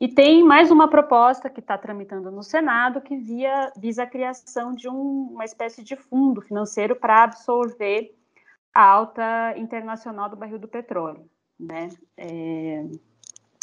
E 0.00 0.08
tem 0.08 0.42
mais 0.42 0.70
uma 0.70 0.88
proposta 0.88 1.48
que 1.48 1.60
está 1.60 1.78
tramitando 1.78 2.30
no 2.30 2.42
Senado 2.42 3.00
que 3.00 3.16
via, 3.16 3.72
visa 3.76 4.02
a 4.02 4.06
criação 4.06 4.74
de 4.74 4.88
um, 4.88 5.28
uma 5.32 5.44
espécie 5.44 5.82
de 5.82 5.96
fundo 5.96 6.42
financeiro 6.42 6.96
para 6.96 7.22
absorver 7.22 8.14
a 8.74 8.82
alta 8.82 9.54
internacional 9.56 10.28
do 10.28 10.36
barril 10.36 10.58
do 10.58 10.66
petróleo, 10.66 11.24
né? 11.58 11.88
É, 12.16 12.84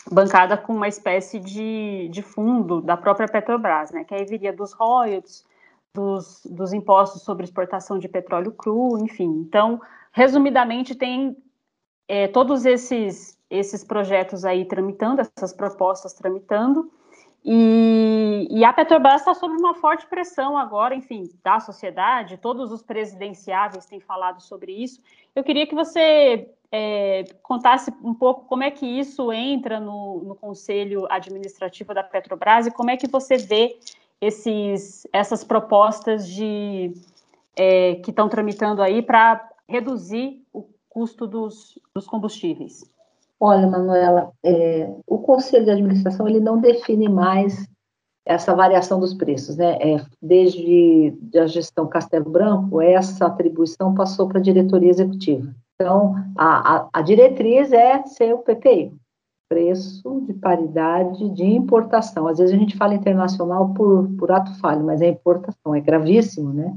bancada 0.10 0.58
com 0.58 0.74
uma 0.74 0.88
espécie 0.88 1.38
de, 1.40 2.08
de 2.10 2.22
fundo 2.22 2.82
da 2.82 2.96
própria 2.96 3.28
Petrobras, 3.28 3.92
né? 3.92 4.04
Que 4.06 4.16
aí 4.16 4.26
viria 4.26 4.54
dos 4.54 4.72
royalties, 4.72 5.46
dos, 5.94 6.42
dos 6.46 6.74
impostos 6.74 7.24
sobre 7.24 7.44
exportação 7.44 8.00
de 8.00 8.08
petróleo 8.08 8.52
cru, 8.52 8.98
enfim. 9.04 9.44
Então, 9.48 9.82
resumidamente, 10.12 10.96
tem 10.96 11.36
é, 12.08 12.28
todos 12.28 12.66
esses, 12.66 13.38
esses 13.50 13.84
projetos 13.84 14.46
aí 14.46 14.66
tramitando, 14.66 15.22
essas 15.22 15.54
propostas 15.54 16.14
tramitando, 16.14 16.92
e, 17.44 18.48
e 18.52 18.64
a 18.64 18.72
Petrobras 18.72 19.22
está 19.22 19.34
sob 19.34 19.56
uma 19.56 19.74
forte 19.74 20.06
pressão 20.06 20.56
agora, 20.56 20.94
enfim, 20.94 21.24
da 21.44 21.60
sociedade, 21.60 22.38
todos 22.38 22.72
os 22.72 22.84
presidenciáveis 22.84 23.86
têm 23.86 24.00
falado 24.00 24.40
sobre 24.42 24.72
isso. 24.72 25.02
Eu 25.36 25.44
queria 25.44 25.66
que 25.66 25.74
você 25.74 26.48
é, 26.72 27.24
contasse 27.42 27.92
um 28.04 28.14
pouco 28.14 28.46
como 28.46 28.64
é 28.64 28.70
que 28.70 28.86
isso 28.86 29.34
entra 29.34 29.80
no, 29.80 30.22
no 30.24 30.36
Conselho 30.36 31.08
Administrativo 31.10 31.96
da 31.96 32.04
Petrobras 32.04 32.68
e 32.68 32.72
como 32.72 32.92
é 32.92 32.98
que 32.98 33.08
você 33.08 33.38
vê 33.38 33.80
esses, 34.22 35.08
essas 35.12 35.44
propostas 35.44 36.28
de 36.28 36.94
é, 37.56 37.96
que 37.96 38.12
estão 38.12 38.30
tramitando 38.30 38.82
aí 38.82 39.02
para 39.02 39.50
reduzir 39.68 40.44
o 40.54 40.66
custo 40.88 41.26
dos, 41.26 41.80
dos 41.94 42.06
combustíveis? 42.06 42.84
Olha, 43.40 43.66
Manuela, 43.66 44.32
é, 44.44 44.94
o 45.08 45.18
Conselho 45.18 45.66
de 45.66 45.72
Administração 45.72 46.28
ele 46.28 46.40
não 46.40 46.62
define 46.62 47.10
mais 47.10 47.68
essa 48.24 48.56
variação 48.56 49.00
dos 49.00 49.16
preços, 49.16 49.58
né? 49.58 49.78
É, 49.82 50.06
desde 50.22 51.18
a 51.36 51.48
gestão 51.48 51.88
Castelo 51.88 52.30
Branco, 52.30 52.80
essa 52.80 53.26
atribuição 53.26 53.96
passou 53.96 54.28
para 54.28 54.38
a 54.38 54.44
diretoria 54.44 54.92
executiva. 54.92 55.52
Então, 55.74 56.14
a, 56.38 56.76
a, 56.76 56.90
a 56.94 57.02
diretriz 57.02 57.72
é 57.72 58.04
ser 58.04 58.36
o 58.36 58.40
PPI, 58.40 58.94
preço 59.52 60.22
de 60.22 60.34
paridade 60.34 61.28
de 61.32 61.44
importação. 61.44 62.26
Às 62.26 62.38
vezes 62.38 62.56
a 62.56 62.58
gente 62.58 62.78
fala 62.78 62.96
internacional 62.96 63.74
por, 63.74 64.08
por 64.18 64.32
ato 64.32 64.58
falho, 64.62 64.86
mas 64.86 65.02
é 65.02 65.10
importação, 65.10 65.76
é 65.76 65.82
gravíssimo, 65.82 66.54
né? 66.54 66.74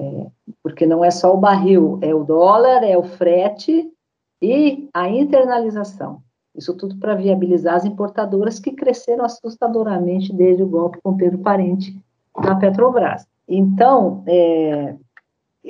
É, 0.00 0.26
porque 0.62 0.86
não 0.86 1.04
é 1.04 1.10
só 1.10 1.34
o 1.34 1.36
barril, 1.36 1.98
é 2.00 2.14
o 2.14 2.24
dólar, 2.24 2.82
é 2.82 2.96
o 2.96 3.02
frete 3.02 3.92
e 4.40 4.88
a 4.94 5.06
internalização. 5.10 6.22
Isso 6.54 6.74
tudo 6.74 6.96
para 6.96 7.14
viabilizar 7.14 7.74
as 7.74 7.84
importadoras 7.84 8.58
que 8.58 8.72
cresceram 8.72 9.26
assustadoramente 9.26 10.32
desde 10.32 10.62
o 10.62 10.68
golpe 10.68 10.98
com 11.02 11.14
Pedro 11.14 11.40
Parente 11.40 11.94
na 12.34 12.56
Petrobras. 12.56 13.26
Então, 13.46 14.24
é, 14.26 14.96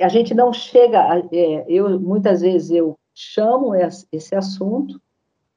a 0.01 0.07
gente 0.07 0.33
não 0.33 0.53
chega, 0.53 1.19
é, 1.33 1.65
eu 1.67 1.99
muitas 1.99 2.39
vezes 2.39 2.71
eu 2.71 2.95
chamo 3.13 3.73
esse 3.75 4.33
assunto 4.33 5.01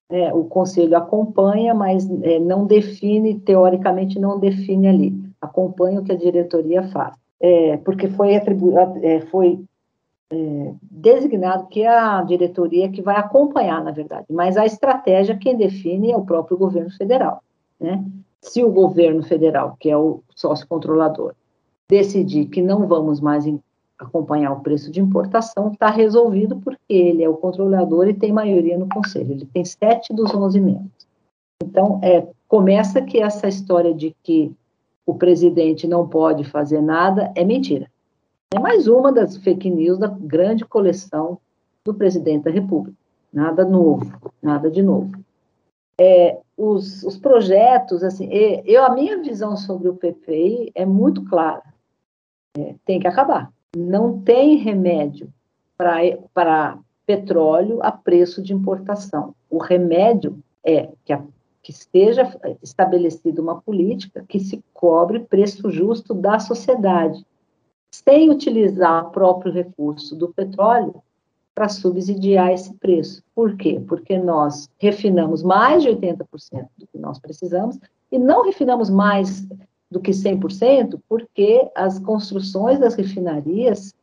é, 0.09 0.33
o 0.33 0.45
conselho 0.45 0.97
acompanha, 0.97 1.75
mas 1.75 2.09
é, 2.23 2.39
não 2.39 2.67
define, 2.67 3.41
teoricamente 3.41 4.19
não 4.19 4.39
define 4.39 4.89
ali, 4.89 5.15
acompanha 5.41 6.01
o 6.01 6.05
que 6.05 6.13
a 6.13 6.17
diretoria 6.17 6.83
faz. 6.85 7.15
É, 7.41 7.77
porque 7.79 8.09
foi, 8.09 8.33
é, 8.35 9.21
foi 9.23 9.61
é, 10.31 10.73
designado 10.83 11.67
que 11.67 11.85
a 11.85 12.23
diretoria 12.23 12.91
que 12.91 13.03
vai 13.03 13.17
acompanhar, 13.17 13.83
na 13.83 13.91
verdade, 13.91 14.27
mas 14.31 14.57
a 14.57 14.65
estratégia 14.65 15.37
quem 15.37 15.57
define 15.57 16.13
é 16.13 16.17
o 16.17 16.25
próprio 16.25 16.57
governo 16.57 16.91
federal. 16.91 17.43
Né? 17.79 18.05
Se 18.41 18.65
o 18.65 18.71
governo 18.71 19.23
federal, 19.23 19.77
que 19.79 19.91
é 19.91 19.97
o 19.97 20.23
sócio 20.35 20.67
controlador, 20.67 21.35
decidir 21.89 22.47
que 22.47 22.63
não 22.63 22.87
vamos 22.87 23.21
mais 23.21 23.47
acompanhar 23.99 24.53
o 24.53 24.61
preço 24.61 24.91
de 24.91 25.01
importação, 25.01 25.73
está 25.73 25.89
resolvido 25.91 26.57
porque 26.57 26.93
ele 26.93 27.23
é 27.23 27.29
o 27.29 27.37
controlador 27.37 28.09
e 28.09 28.15
tem 28.15 28.33
maioria 28.33 28.77
no 28.77 28.89
conselho. 28.89 29.33
Ele 29.33 29.47
tem 29.47 29.65
sete 29.65 30.13
dos 30.13 30.35
onze 30.35 30.61
membros. 30.61 31.07
Então, 31.63 31.99
é, 32.03 32.29
começa 32.47 33.01
que 33.01 33.19
essa 33.19 33.49
história 33.49 33.95
de 33.95 34.15
que 34.23 34.55
o 35.07 35.15
presidente 35.15 35.87
não 35.87 36.07
pode 36.07 36.45
fazer 36.45 36.83
nada 36.83 37.33
é 37.35 37.45
mentira. 37.45 37.91
É 38.55 38.59
mais 38.59 38.87
uma 38.87 39.11
das 39.11 39.37
fake 39.39 39.71
news 39.71 39.99
da 39.99 40.09
grande 40.09 40.65
coleção 40.65 41.39
do 41.85 41.95
presidente 41.95 42.45
da 42.45 42.51
República. 42.51 42.97
Nada 43.33 43.65
novo, 43.65 44.33
nada 44.43 44.71
de 44.71 44.83
novo. 44.83 45.13
É, 45.99 46.39
os, 46.57 47.03
os, 47.03 47.17
projetos, 47.17 48.03
assim, 48.03 48.29
eu, 48.31 48.85
a 48.85 48.95
minha 48.95 49.23
visão 49.23 49.57
sobre 49.57 49.89
o 49.89 49.97
PPI 49.97 50.71
é 50.75 50.85
muito 50.85 51.25
clara. 51.25 51.63
É, 52.59 52.75
tem 52.85 53.01
que 53.01 53.07
acabar 53.07 53.51
não 53.77 54.21
tem 54.21 54.57
remédio 54.57 55.33
para 55.77 56.79
petróleo 57.05 57.81
a 57.83 57.93
preço 57.93 58.43
de 58.43 58.53
importação. 58.53 59.35
O 59.51 59.59
remédio 59.59 60.39
é 60.65 60.89
que, 61.05 61.13
a, 61.13 61.23
que 61.63 61.71
esteja 61.71 62.37
estabelecida 62.63 63.41
uma 63.41 63.61
política 63.61 64.25
que 64.29 64.41
se 64.41 64.63
cobre 64.73 65.21
preço 65.21 65.71
justo 65.71 66.15
da 66.15 66.39
sociedade, 66.39 67.25
sem 67.91 68.31
utilizar 68.31 69.07
o 69.07 69.11
próprio 69.11 69.53
recurso 69.53 70.17
do 70.17 70.29
petróleo 70.33 71.03
para 71.55 71.69
subsidiar 71.69 72.53
esse 72.53 72.75
preço. 72.75 73.23
Por 73.35 73.57
quê? 73.57 73.81
Porque 73.87 74.19
nós 74.19 74.69
refinamos 74.79 75.43
mais 75.43 75.83
de 75.83 75.91
80% 75.91 76.27
do 76.77 76.87
que 76.87 76.99
nós 76.99 77.19
precisamos 77.19 77.79
e 78.11 78.19
não 78.19 78.45
refinamos 78.45 78.91
mais 78.91 79.47
do 79.91 80.01
que 80.01 80.11
100%, 80.11 81.01
porque 81.09 81.69
as 81.75 81.99
construções 81.99 82.79
das 82.79 82.95
refinarias 82.95 83.95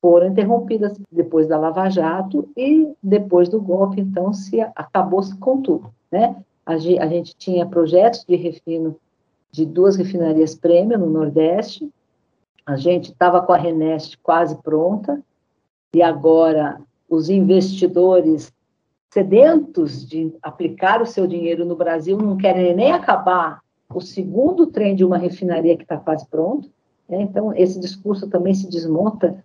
foram 0.00 0.28
interrompidas 0.28 0.98
depois 1.10 1.48
da 1.48 1.58
Lava 1.58 1.88
Jato 1.88 2.48
e 2.56 2.92
depois 3.02 3.48
do 3.48 3.60
golpe, 3.60 4.00
então 4.00 4.32
se 4.32 4.60
acabou-se 4.60 5.34
com 5.38 5.62
tudo, 5.62 5.90
né? 6.10 6.36
A, 6.66 6.76
gente 6.76 7.34
tinha 7.36 7.66
projetos 7.66 8.24
de 8.24 8.36
refino 8.36 8.96
de 9.50 9.66
duas 9.66 9.96
refinarias 9.96 10.54
prêmio 10.54 10.98
no 10.98 11.08
Nordeste, 11.08 11.90
a 12.66 12.76
gente 12.76 13.12
estava 13.12 13.42
com 13.42 13.52
a 13.52 13.56
Renest 13.56 14.18
quase 14.22 14.56
pronta, 14.62 15.22
e 15.94 16.02
agora 16.02 16.80
os 17.08 17.30
investidores 17.30 18.52
sedentos 19.10 20.06
de 20.06 20.34
aplicar 20.42 21.00
o 21.00 21.06
seu 21.06 21.26
dinheiro 21.26 21.64
no 21.64 21.76
Brasil 21.76 22.18
não 22.18 22.36
querem 22.36 22.74
nem 22.74 22.92
acabar 22.92 23.63
o 23.94 24.00
segundo 24.00 24.66
trem 24.66 24.94
de 24.94 25.04
uma 25.04 25.16
refinaria 25.16 25.76
que 25.76 25.84
está 25.84 25.96
quase 25.96 26.26
pronto. 26.26 26.68
Né? 27.08 27.22
Então, 27.22 27.54
esse 27.54 27.78
discurso 27.78 28.28
também 28.28 28.54
se 28.54 28.68
desmonta. 28.68 29.42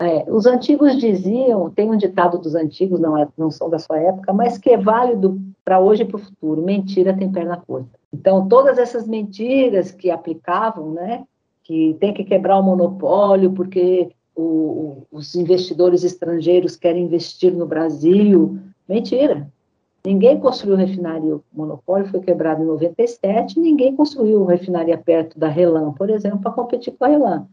É, 0.00 0.24
os 0.30 0.46
antigos 0.46 0.96
diziam, 0.96 1.70
tem 1.70 1.90
um 1.90 1.96
ditado 1.96 2.38
dos 2.38 2.54
antigos, 2.54 3.00
não, 3.00 3.18
é, 3.18 3.26
não 3.36 3.50
são 3.50 3.68
da 3.68 3.78
sua 3.78 3.98
época, 3.98 4.32
mas 4.32 4.56
que 4.56 4.70
é 4.70 4.76
válido 4.76 5.40
para 5.64 5.80
hoje 5.80 6.02
e 6.02 6.04
para 6.04 6.16
o 6.16 6.20
futuro: 6.20 6.62
mentira 6.62 7.16
tem 7.16 7.30
perna 7.30 7.56
curta. 7.56 7.98
Então, 8.12 8.46
todas 8.48 8.78
essas 8.78 9.08
mentiras 9.08 9.90
que 9.90 10.10
aplicavam, 10.10 10.92
né, 10.92 11.24
que 11.64 11.96
tem 11.98 12.14
que 12.14 12.24
quebrar 12.24 12.58
o 12.58 12.62
monopólio 12.62 13.52
porque 13.52 14.10
o, 14.34 15.02
os 15.10 15.34
investidores 15.34 16.04
estrangeiros 16.04 16.76
querem 16.76 17.04
investir 17.04 17.52
no 17.52 17.66
Brasil, 17.66 18.56
mentira. 18.88 19.50
Ninguém 20.04 20.38
construiu 20.38 20.76
refinaria, 20.76 21.36
o 21.36 21.42
monopólio 21.52 22.08
foi 22.08 22.20
quebrado 22.20 22.62
em 22.62 22.66
97, 22.66 23.58
ninguém 23.58 23.94
construiu 23.94 24.44
refinaria 24.44 24.96
perto 24.96 25.38
da 25.38 25.48
Relan, 25.48 25.92
por 25.92 26.08
exemplo, 26.08 26.38
para 26.38 26.52
competir 26.52 26.94
com 26.96 27.04
a 27.04 27.08
Relan. 27.08 27.46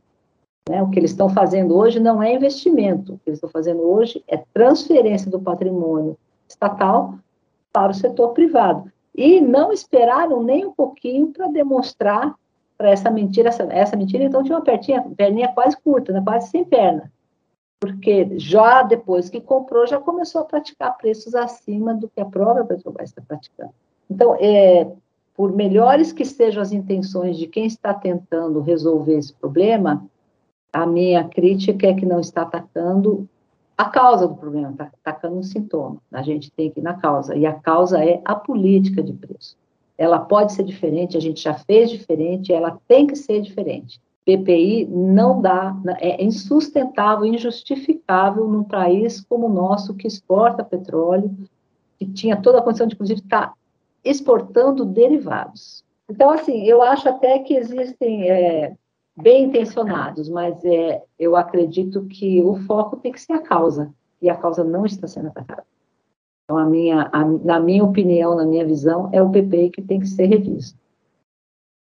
Né? 0.69 0.81
O 0.81 0.89
que 0.89 0.99
eles 0.99 1.11
estão 1.11 1.29
fazendo 1.29 1.75
hoje 1.75 1.99
não 1.99 2.21
é 2.21 2.33
investimento, 2.33 3.13
o 3.13 3.17
que 3.17 3.29
eles 3.29 3.37
estão 3.37 3.49
fazendo 3.49 3.81
hoje 3.81 4.23
é 4.27 4.37
transferência 4.53 5.29
do 5.29 5.39
patrimônio 5.39 6.17
estatal 6.47 7.15
para 7.73 7.91
o 7.91 7.95
setor 7.95 8.29
privado. 8.29 8.91
e 9.17 9.39
não 9.39 9.71
esperaram 9.71 10.43
nem 10.43 10.65
um 10.65 10.73
pouquinho 10.73 11.27
para 11.27 11.47
demonstrar 11.47 12.35
para 12.77 12.89
essa 12.89 13.09
mentira, 13.09 13.47
essa, 13.47 13.63
essa, 13.71 13.95
mentira, 13.95 14.25
então 14.25 14.43
tinha 14.43 14.57
uma 14.57 14.63
perninha, 14.63 15.01
perninha 15.15 15.47
quase 15.53 15.77
curta, 15.81 16.11
né, 16.11 16.21
quase 16.21 16.49
sem 16.49 16.65
perna, 16.65 17.09
porque 17.85 18.39
já 18.39 18.81
depois 18.81 19.29
que 19.29 19.39
comprou, 19.39 19.85
já 19.85 19.99
começou 19.99 20.41
a 20.41 20.45
praticar 20.45 20.97
preços 20.97 21.35
acima 21.35 21.93
do 21.93 22.09
que 22.09 22.19
a 22.19 22.25
própria 22.25 22.65
Petrobras 22.65 23.09
está 23.09 23.21
praticando. 23.21 23.71
Então, 24.09 24.35
é, 24.39 24.91
por 25.35 25.53
melhores 25.53 26.11
que 26.11 26.25
sejam 26.25 26.63
as 26.63 26.71
intenções 26.71 27.37
de 27.37 27.45
quem 27.45 27.67
está 27.67 27.93
tentando 27.93 28.59
resolver 28.59 29.19
esse 29.19 29.31
problema, 29.33 30.03
a 30.73 30.87
minha 30.87 31.23
crítica 31.25 31.85
é 31.85 31.93
que 31.93 32.07
não 32.07 32.19
está 32.19 32.41
atacando 32.41 33.29
a 33.77 33.85
causa 33.85 34.27
do 34.27 34.35
problema, 34.35 34.71
está 34.71 34.89
atacando 35.03 35.37
um 35.37 35.43
sintoma. 35.43 36.01
A 36.11 36.23
gente 36.23 36.51
tem 36.51 36.71
que 36.71 36.79
ir 36.79 36.83
na 36.83 36.95
causa, 36.95 37.35
e 37.35 37.45
a 37.45 37.53
causa 37.53 38.03
é 38.03 38.19
a 38.25 38.33
política 38.33 39.03
de 39.03 39.13
preço. 39.13 39.55
Ela 39.95 40.17
pode 40.17 40.53
ser 40.53 40.63
diferente, 40.63 41.15
a 41.15 41.21
gente 41.21 41.39
já 41.39 41.53
fez 41.53 41.91
diferente, 41.91 42.51
ela 42.51 42.79
tem 42.87 43.05
que 43.05 43.15
ser 43.15 43.41
diferente. 43.41 44.01
PPI 44.25 44.85
não 44.85 45.39
dá, 45.39 45.75
é 45.99 46.23
insustentável, 46.23 47.25
injustificável 47.25 48.47
num 48.47 48.63
país 48.63 49.21
como 49.21 49.45
o 49.45 49.53
nosso, 49.53 49.93
que 49.93 50.07
exporta 50.07 50.63
petróleo, 50.63 51.35
que 51.99 52.05
tinha 52.07 52.35
toda 52.35 52.57
a 52.57 52.61
condição 52.61 52.87
de, 52.87 52.95
inclusive, 52.95 53.21
estar 53.21 53.49
tá 53.49 53.53
exportando 54.03 54.83
derivados. 54.83 55.83
Então, 56.09 56.31
assim, 56.31 56.63
eu 56.63 56.81
acho 56.81 57.07
até 57.07 57.39
que 57.39 57.55
existem 57.55 58.29
é, 58.29 58.75
bem 59.15 59.45
intencionados, 59.45 60.27
mas 60.27 60.63
é, 60.65 61.03
eu 61.19 61.35
acredito 61.35 62.05
que 62.05 62.41
o 62.41 62.55
foco 62.65 62.97
tem 62.97 63.11
que 63.11 63.21
ser 63.21 63.33
a 63.33 63.41
causa, 63.41 63.93
e 64.21 64.29
a 64.29 64.35
causa 64.35 64.63
não 64.63 64.85
está 64.85 65.07
sendo 65.07 65.27
atacada. 65.27 65.65
Então, 66.43 66.57
a 66.57 66.65
minha, 66.65 67.09
a, 67.11 67.25
na 67.25 67.59
minha 67.59 67.83
opinião, 67.83 68.35
na 68.35 68.45
minha 68.45 68.65
visão, 68.65 69.09
é 69.11 69.21
o 69.21 69.29
PPI 69.29 69.69
que 69.69 69.81
tem 69.81 69.99
que 69.99 70.07
ser 70.07 70.25
revisto. 70.25 70.79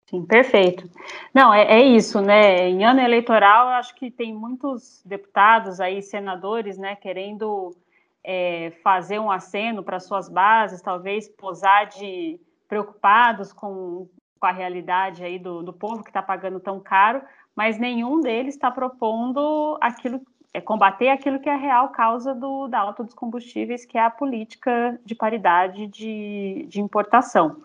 Sim, 0.07 0.23
perfeito. 0.25 0.87
Não, 1.33 1.51
é, 1.53 1.63
é, 1.63 1.83
isso, 1.83 2.21
né? 2.21 2.69
Em 2.69 2.85
ano 2.85 3.01
eleitoral, 3.01 3.67
eu 3.67 3.73
acho 3.73 3.95
que 3.95 4.11
tem 4.11 4.33
muitos 4.33 5.01
deputados 5.03 5.79
aí, 5.79 6.01
senadores, 6.01 6.77
né, 6.77 6.95
querendo 6.95 7.75
é, 8.23 8.71
fazer 8.83 9.19
um 9.19 9.31
aceno 9.31 9.83
para 9.83 9.99
suas 9.99 10.29
bases, 10.29 10.81
talvez 10.81 11.27
posar 11.27 11.87
de 11.87 12.39
preocupados 12.67 13.51
com, 13.51 14.07
com 14.39 14.45
a 14.45 14.51
realidade 14.51 15.23
aí 15.23 15.39
do, 15.39 15.63
do 15.63 15.73
povo 15.73 16.03
que 16.03 16.09
está 16.09 16.21
pagando 16.21 16.59
tão 16.59 16.79
caro, 16.79 17.21
mas 17.55 17.79
nenhum 17.79 18.21
deles 18.21 18.55
está 18.55 18.69
propondo 18.69 19.77
aquilo, 19.81 20.21
é, 20.53 20.61
combater 20.61 21.09
aquilo 21.09 21.39
que 21.39 21.49
é 21.49 21.53
a 21.53 21.57
real 21.57 21.89
causa 21.89 22.33
do, 22.33 22.67
da 22.67 22.79
alta 22.79 23.03
dos 23.03 23.13
combustíveis, 23.13 23.85
que 23.85 23.97
é 23.97 24.01
a 24.01 24.09
política 24.09 24.99
de 25.03 25.15
paridade 25.15 25.87
de, 25.87 26.65
de 26.67 26.79
importação. 26.79 27.57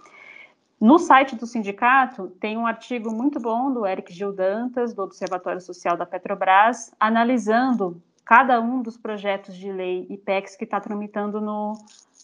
No 0.80 0.98
site 0.98 1.36
do 1.36 1.46
sindicato 1.46 2.28
tem 2.40 2.56
um 2.56 2.66
artigo 2.66 3.14
muito 3.14 3.38
bom 3.38 3.70
do 3.70 3.86
Eric 3.86 4.14
Gil 4.14 4.32
Dantas, 4.32 4.94
do 4.94 5.02
Observatório 5.02 5.60
Social 5.60 5.94
da 5.94 6.06
Petrobras, 6.06 6.90
analisando 6.98 8.00
cada 8.24 8.58
um 8.62 8.80
dos 8.80 8.96
projetos 8.96 9.54
de 9.54 9.70
lei 9.70 10.06
PECs 10.24 10.56
que 10.56 10.64
está 10.64 10.80
tramitando 10.80 11.38
no, 11.38 11.74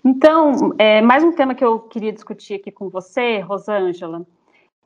Então, 0.04 0.74
é, 0.78 1.02
mais 1.02 1.24
um 1.24 1.32
tema 1.32 1.56
que 1.56 1.64
eu 1.64 1.80
queria 1.80 2.12
discutir 2.12 2.56
aqui 2.56 2.72
com 2.72 2.90
você, 2.90 3.40
Rosângela, 3.40 4.26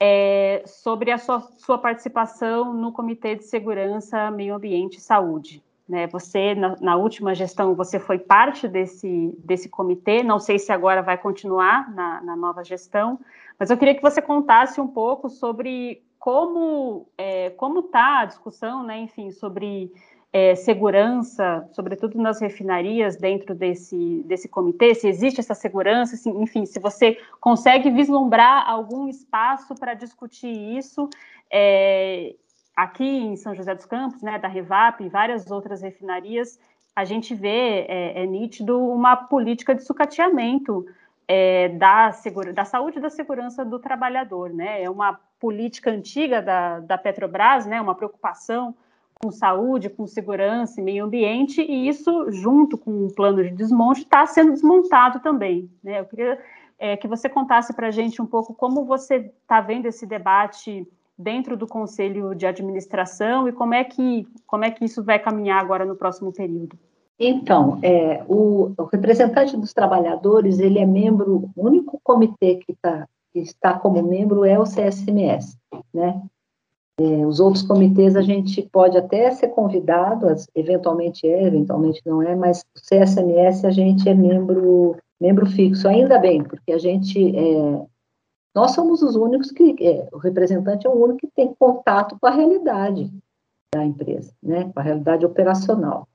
é 0.05 0.63
sobre 0.65 1.12
a 1.12 1.17
sua, 1.17 1.39
sua 1.39 1.77
participação 1.77 2.74
no 2.74 2.91
Comitê 2.91 3.36
de 3.36 3.45
Segurança, 3.45 4.29
Meio 4.31 4.53
Ambiente 4.53 4.98
e 4.98 5.01
Saúde. 5.01 5.63
Né? 5.87 6.07
Você, 6.07 6.53
na, 6.55 6.75
na, 6.81 6.98
última 6.98 7.33
gestão, 7.33 7.74
você 7.74 7.98
foi 8.00 8.20
parte 8.20 8.68
desse, 8.68 9.33
desse 9.46 9.70
comitê, 9.70 10.22
não 10.22 10.39
sei 10.39 10.59
se 10.59 10.74
agora 10.74 11.01
vai 11.01 11.18
continuar 11.18 11.89
na, 11.94 12.22
na 12.22 12.35
nova 12.35 12.66
gestão, 12.66 13.18
mas 13.57 13.70
eu 13.70 13.77
queria 13.77 13.96
que 13.96 14.01
você 14.01 14.22
contasse 14.22 14.81
um 14.81 14.87
pouco 14.87 15.29
sobre 15.29 16.03
como 16.20 17.07
é, 17.18 17.51
como 17.51 17.79
está 17.79 18.20
a 18.20 18.25
discussão, 18.25 18.83
né, 18.83 18.98
enfim, 19.00 19.31
sobre 19.31 19.89
é, 20.33 20.55
segurança, 20.55 21.69
sobretudo 21.74 22.19
nas 22.19 22.41
refinarias 22.41 23.15
dentro 23.15 23.53
desse, 23.53 24.24
desse 24.25 24.50
comitê, 24.50 24.96
se 24.96 25.07
existe 25.07 25.39
essa 25.39 25.53
segurança, 25.53 26.15
assim, 26.15 26.41
enfim, 26.41 26.65
se 26.65 26.79
você 26.79 27.19
consegue 27.39 27.91
vislumbrar 27.91 28.67
algum 28.67 29.07
espaço 29.07 29.75
para 29.75 29.93
discutir 29.93 30.51
isso, 30.75 31.07
é, 31.51 32.33
aqui 32.75 33.05
em 33.05 33.35
São 33.35 33.53
José 33.53 33.75
dos 33.75 33.85
Campos, 33.85 34.24
né, 34.24 34.39
da 34.39 34.48
Revap 34.48 35.03
e 35.03 35.09
várias 35.09 35.51
outras 35.51 35.83
refinarias, 35.83 36.59
a 36.96 37.05
gente 37.05 37.35
vê, 37.35 37.85
é, 37.87 38.24
é 38.24 38.25
nítido, 38.25 38.79
uma 38.89 39.15
política 39.15 39.75
de 39.75 39.83
sucateamento 39.83 40.83
é, 41.27 41.69
da, 41.69 42.11
segura, 42.11 42.51
da 42.51 42.65
saúde 42.65 42.98
e 42.98 43.01
da 43.01 43.09
segurança 43.11 43.63
do 43.63 43.77
trabalhador, 43.77 44.51
né, 44.51 44.81
é 44.81 44.89
uma 44.89 45.19
política 45.39 45.91
antiga 45.91 46.41
da, 46.41 46.79
da 46.79 46.98
Petrobras, 46.98 47.67
né, 47.67 47.79
uma 47.79 47.93
preocupação 47.93 48.74
com 49.24 49.31
saúde, 49.31 49.90
com 49.90 50.05
segurança 50.05 50.81
e 50.81 50.83
meio 50.83 51.05
ambiente, 51.05 51.62
e 51.62 51.88
isso, 51.88 52.29
junto 52.29 52.77
com 52.77 53.05
o 53.05 53.16
plano 53.16 53.42
de 53.42 53.51
desmonte, 53.51 54.01
está 54.01 54.25
sendo 54.25 54.51
desmontado 54.51 55.22
também, 55.22 55.72
né, 55.81 56.01
eu 56.01 56.05
queria 56.05 56.38
é, 56.77 56.98
que 56.98 57.07
você 57.07 57.29
contasse 57.29 57.74
para 57.74 57.88
a 57.88 57.92
gente 57.92 58.22
um 58.22 58.25
pouco 58.25 58.53
como 58.53 58.83
você 58.83 59.31
está 59.42 59.62
vendo 59.62 59.86
esse 59.86 60.05
debate 60.05 60.86
dentro 61.18 61.55
do 61.55 61.66
conselho 61.66 62.36
de 62.36 62.46
administração 62.46 63.48
e 63.48 63.53
como 63.53 63.74
é 63.74 63.83
que, 63.86 64.27
como 64.46 64.66
é 64.66 64.72
que 64.72 64.83
isso 64.83 65.01
vai 65.01 65.18
caminhar 65.18 65.62
agora 65.62 65.86
no 65.86 65.96
próximo 65.96 66.33
período? 66.33 66.77
Então, 67.18 67.79
é, 67.81 68.24
o, 68.27 68.74
o, 68.77 68.83
representante 68.83 69.55
dos 69.55 69.72
trabalhadores, 69.72 70.59
ele 70.59 70.79
é 70.79 70.86
membro, 70.86 71.50
o 71.55 71.66
único 71.68 72.01
comitê 72.03 72.55
que, 72.55 72.75
tá, 72.81 73.07
que 73.31 73.40
está 73.40 73.79
como 73.79 74.01
membro 74.03 74.44
é 74.44 74.59
o 74.59 74.64
CSMS, 74.64 75.57
né? 75.94 76.22
É, 77.00 77.25
os 77.25 77.40
outros 77.40 77.64
comitês 77.64 78.16
a 78.16 78.22
gente 78.22 78.62
pode 78.72 78.98
até 78.98 79.32
ser 79.32 79.48
convidado, 79.50 80.27
eventualmente 80.53 81.27
é, 81.27 81.48
eventualmente 81.48 82.01
não 82.06 82.22
é, 82.22 82.36
mas 82.36 82.64
o 82.75 82.79
CSMS 82.79 83.66
a 83.66 83.72
gente 83.72 84.08
é 84.08 84.14
membro, 84.14 84.96
membro 85.20 85.48
fixo, 85.48 85.88
ainda 85.88 86.20
bem, 86.20 86.44
porque 86.44 86.72
a 86.72 86.77
gente 86.77 87.36
é, 87.36 87.86
nós 88.53 88.72
somos 88.72 89.01
os 89.01 89.16
únicos 89.16 89.51
que, 89.51 89.75
é, 89.82 90.08
o 90.12 90.18
representante 90.18 90.86
é 90.86 90.90
o 90.90 90.94
único 90.94 91.20
que 91.20 91.32
tem 91.36 91.53
contato 91.56 92.16
com 92.20 92.27
a 92.27 92.32
realidade 92.32 93.12
da 93.74 93.84
empresa, 93.84 94.32
né, 94.42 94.72
com 94.72 94.79
a 94.79 94.84
realidade 94.84 95.25
operacional. 95.25 96.08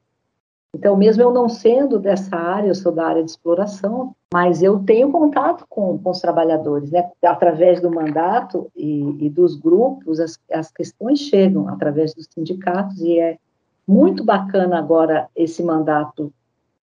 Então, 0.75 0.97
mesmo 0.97 1.23
eu 1.23 1.33
não 1.33 1.49
sendo 1.49 1.99
dessa 1.99 2.37
área, 2.37 2.69
eu 2.69 2.75
sou 2.75 2.93
da 2.93 3.07
área 3.07 3.25
de 3.25 3.31
exploração, 3.31 4.15
mas 4.33 4.63
eu 4.63 4.79
tenho 4.81 5.11
contato 5.11 5.65
com, 5.69 5.99
com 5.99 6.11
os 6.11 6.21
trabalhadores, 6.21 6.91
né, 6.91 7.11
através 7.25 7.81
do 7.81 7.91
mandato 7.91 8.71
e, 8.77 9.27
e 9.27 9.31
dos 9.31 9.57
grupos, 9.57 10.21
as, 10.21 10.39
as 10.53 10.71
questões 10.71 11.21
chegam 11.21 11.69
através 11.69 12.15
dos 12.15 12.29
sindicatos, 12.33 13.01
e 13.01 13.19
é 13.19 13.39
muito 13.87 14.23
bacana 14.23 14.79
agora 14.79 15.29
esse 15.35 15.63
mandato 15.63 16.31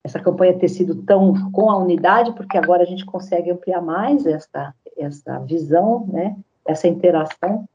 essa 0.03 0.19
campanha 0.19 0.57
ter 0.57 0.69
sido 0.69 0.95
tão 1.03 1.51
com 1.51 1.69
a 1.69 1.77
unidade, 1.77 2.33
porque 2.33 2.57
agora 2.57 2.83
a 2.83 2.85
gente 2.85 3.05
consegue 3.05 3.51
ampliar 3.51 3.81
mais 3.81 4.25
essa, 4.25 4.73
essa 4.97 5.39
visão, 5.39 6.05
né, 6.07 6.35
essa 6.65 6.87
interação. 6.87 7.65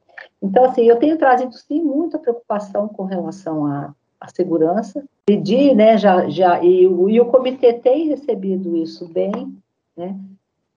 Então, 0.42 0.64
assim, 0.64 0.82
eu 0.82 0.96
tenho 0.96 1.18
trazido, 1.18 1.52
sim, 1.52 1.82
muita 1.82 2.18
preocupação 2.18 2.88
com 2.88 3.04
relação 3.04 3.66
à, 3.66 3.94
à 4.20 4.28
segurança. 4.28 5.04
Pedi, 5.26 5.74
né, 5.74 5.96
já, 5.96 6.28
já 6.28 6.62
e, 6.62 6.86
o, 6.86 7.08
e 7.08 7.20
o 7.20 7.26
comitê 7.26 7.72
tem 7.72 8.08
recebido 8.08 8.76
isso 8.76 9.08
bem, 9.08 9.56
né, 9.96 10.18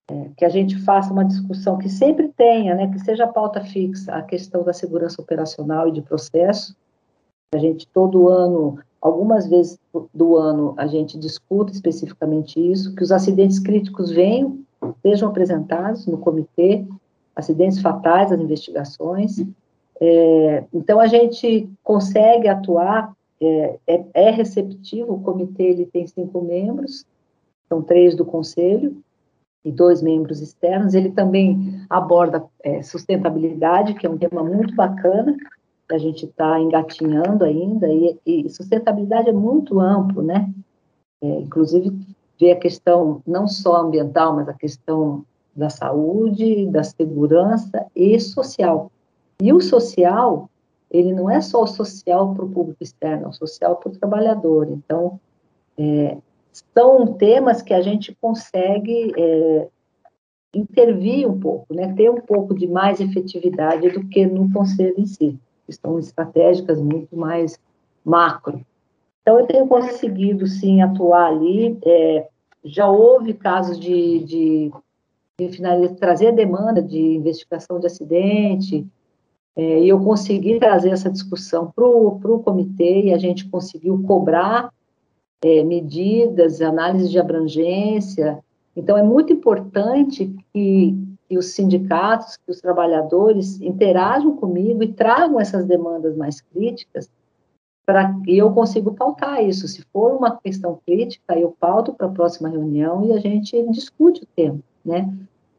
é, 0.09 0.29
que 0.37 0.45
a 0.45 0.49
gente 0.49 0.77
faça 0.83 1.11
uma 1.11 1.25
discussão 1.25 1.77
que 1.77 1.89
sempre 1.89 2.29
tenha, 2.29 2.73
né, 2.73 2.87
que 2.89 2.99
seja 2.99 3.27
pauta 3.27 3.61
fixa 3.61 4.13
a 4.13 4.21
questão 4.21 4.63
da 4.63 4.71
segurança 4.71 5.21
operacional 5.21 5.89
e 5.89 5.91
de 5.91 6.01
processo. 6.01 6.75
A 7.53 7.57
gente 7.57 7.87
todo 7.87 8.29
ano 8.29 8.79
Algumas 9.01 9.47
vezes 9.47 9.79
do 10.13 10.35
ano 10.35 10.73
a 10.75 10.87
gente 10.87 11.17
discute 11.17 11.71
especificamente 11.71 12.59
isso, 12.59 12.95
que 12.95 13.03
os 13.03 13.11
acidentes 13.11 13.59
críticos 13.59 14.11
venham, 14.11 14.59
sejam 15.01 15.29
apresentados 15.29 16.07
no 16.07 16.17
comitê, 16.17 16.85
acidentes 17.35 17.79
fatais, 17.79 18.31
as 18.31 18.39
investigações. 18.39 19.45
É, 20.01 20.63
então 20.73 20.99
a 20.99 21.07
gente 21.07 21.69
consegue 21.83 22.47
atuar, 22.47 23.13
é, 23.41 23.79
é, 23.87 24.05
é, 24.13 24.29
receptivo, 24.31 25.13
o 25.13 25.21
comitê 25.21 25.63
ele 25.63 25.85
tem 25.85 26.07
cinco 26.07 26.41
membros, 26.41 27.05
são 27.67 27.81
três 27.81 28.15
do 28.15 28.25
conselho 28.25 28.97
e 29.63 29.71
dois 29.71 30.01
membros 30.01 30.41
externos. 30.41 30.93
Ele 30.93 31.11
também 31.11 31.81
aborda 31.89 32.43
é, 32.63 32.81
sustentabilidade, 32.81 33.93
que 33.93 34.07
é 34.07 34.09
um 34.09 34.17
tema 34.17 34.43
muito 34.43 34.73
bacana, 34.75 35.35
a 35.89 35.97
gente 35.97 36.25
está 36.25 36.59
engatinhando 36.59 37.45
ainda, 37.45 37.87
e, 37.87 38.17
e, 38.25 38.49
sustentabilidade 38.49 39.29
é 39.29 39.33
muito 39.33 39.79
amplo, 39.79 40.21
né? 40.21 40.51
É, 41.21 41.39
inclusive, 41.39 41.97
ver 42.39 42.51
a 42.51 42.59
questão 42.59 43.21
não 43.25 43.47
só 43.47 43.77
ambiental, 43.77 44.35
mas 44.35 44.49
a 44.49 44.53
questão 44.53 45.23
da 45.55 45.69
saúde, 45.69 46.67
da 46.67 46.83
segurança 46.83 47.85
e 47.95 48.19
social. 48.19 48.91
E 49.41 49.51
o 49.53 49.61
social, 49.61 50.49
ele 50.89 51.13
não 51.13 51.29
é 51.29 51.41
só 51.41 51.65
social 51.65 52.33
para 52.33 52.45
o 52.45 52.49
público 52.49 52.81
externo, 52.81 53.29
é 53.29 53.31
social 53.33 53.75
para 53.75 53.89
o 53.89 53.97
trabalhador. 53.97 54.67
Então, 54.69 55.19
é, 55.77 56.17
são 56.73 57.13
temas 57.13 57.61
que 57.61 57.73
a 57.73 57.81
gente 57.81 58.15
consegue 58.19 59.13
é, 59.17 59.67
intervir 60.53 61.29
um 61.29 61.39
pouco, 61.39 61.73
né, 61.73 61.93
ter 61.93 62.09
um 62.09 62.21
pouco 62.21 62.53
de 62.53 62.67
mais 62.67 62.99
efetividade 62.99 63.89
do 63.89 64.07
que 64.07 64.25
no 64.25 64.51
conselho 64.51 64.95
em 64.97 65.05
si, 65.05 65.39
são 65.69 65.99
estratégicas 65.99 66.79
muito 66.79 67.15
mais 67.17 67.59
macro. 68.03 68.65
Então, 69.21 69.39
eu 69.39 69.45
tenho 69.45 69.67
conseguido, 69.67 70.47
sim, 70.47 70.81
atuar 70.81 71.27
ali. 71.27 71.77
É, 71.85 72.27
já 72.63 72.89
houve 72.89 73.33
casos 73.33 73.77
de, 73.77 74.23
de, 74.23 74.71
de 75.37 75.95
trazer 75.99 76.31
demanda 76.31 76.81
de 76.81 76.97
investigação 76.97 77.77
de 77.77 77.87
acidente, 77.87 78.87
é, 79.57 79.83
eu 79.83 79.99
consegui 79.99 80.59
trazer 80.59 80.91
essa 80.91 81.09
discussão 81.09 81.73
para 81.75 81.83
o 81.83 82.43
comitê 82.43 83.05
e 83.05 83.13
a 83.13 83.17
gente 83.17 83.49
conseguiu 83.49 84.03
cobrar 84.03 84.71
é, 85.43 85.63
medidas, 85.63 86.61
análise 86.61 87.09
de 87.09 87.17
abrangência. 87.17 88.37
Então, 88.75 88.95
é 88.95 89.01
muito 89.01 89.33
importante 89.33 90.31
que, 90.53 90.95
que 91.27 91.37
os 91.37 91.47
sindicatos, 91.47 92.37
que 92.37 92.51
os 92.51 92.61
trabalhadores 92.61 93.59
interajam 93.59 94.37
comigo 94.37 94.83
e 94.83 94.93
tragam 94.93 95.39
essas 95.39 95.65
demandas 95.65 96.15
mais 96.15 96.39
críticas, 96.39 97.09
para 97.83 98.15
e 98.27 98.37
eu 98.37 98.51
consigo 98.51 98.93
pautar 98.93 99.43
isso. 99.43 99.67
Se 99.67 99.81
for 99.91 100.15
uma 100.15 100.37
questão 100.37 100.79
crítica, 100.85 101.35
eu 101.39 101.55
pauto 101.59 101.93
para 101.93 102.05
a 102.05 102.11
próxima 102.11 102.47
reunião 102.47 103.03
e 103.05 103.13
a 103.13 103.17
gente 103.17 103.65
discute 103.71 104.23
o 104.23 104.27
tema, 104.35 104.59
né? 104.85 105.11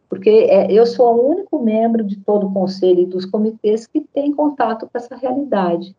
Porque 0.09 0.31
é, 0.31 0.73
eu 0.73 0.87
sou 0.87 1.15
o 1.15 1.31
único 1.31 1.63
membro 1.63 2.03
de 2.03 2.17
todo 2.17 2.47
o 2.47 2.53
conselho 2.53 3.01
e 3.01 3.07
dos 3.07 3.27
comitês 3.27 3.87
que 3.87 4.01
tem 4.01 4.33
contato 4.33 4.89
com 4.89 4.97
essa 4.97 5.15
realidade. 5.15 5.95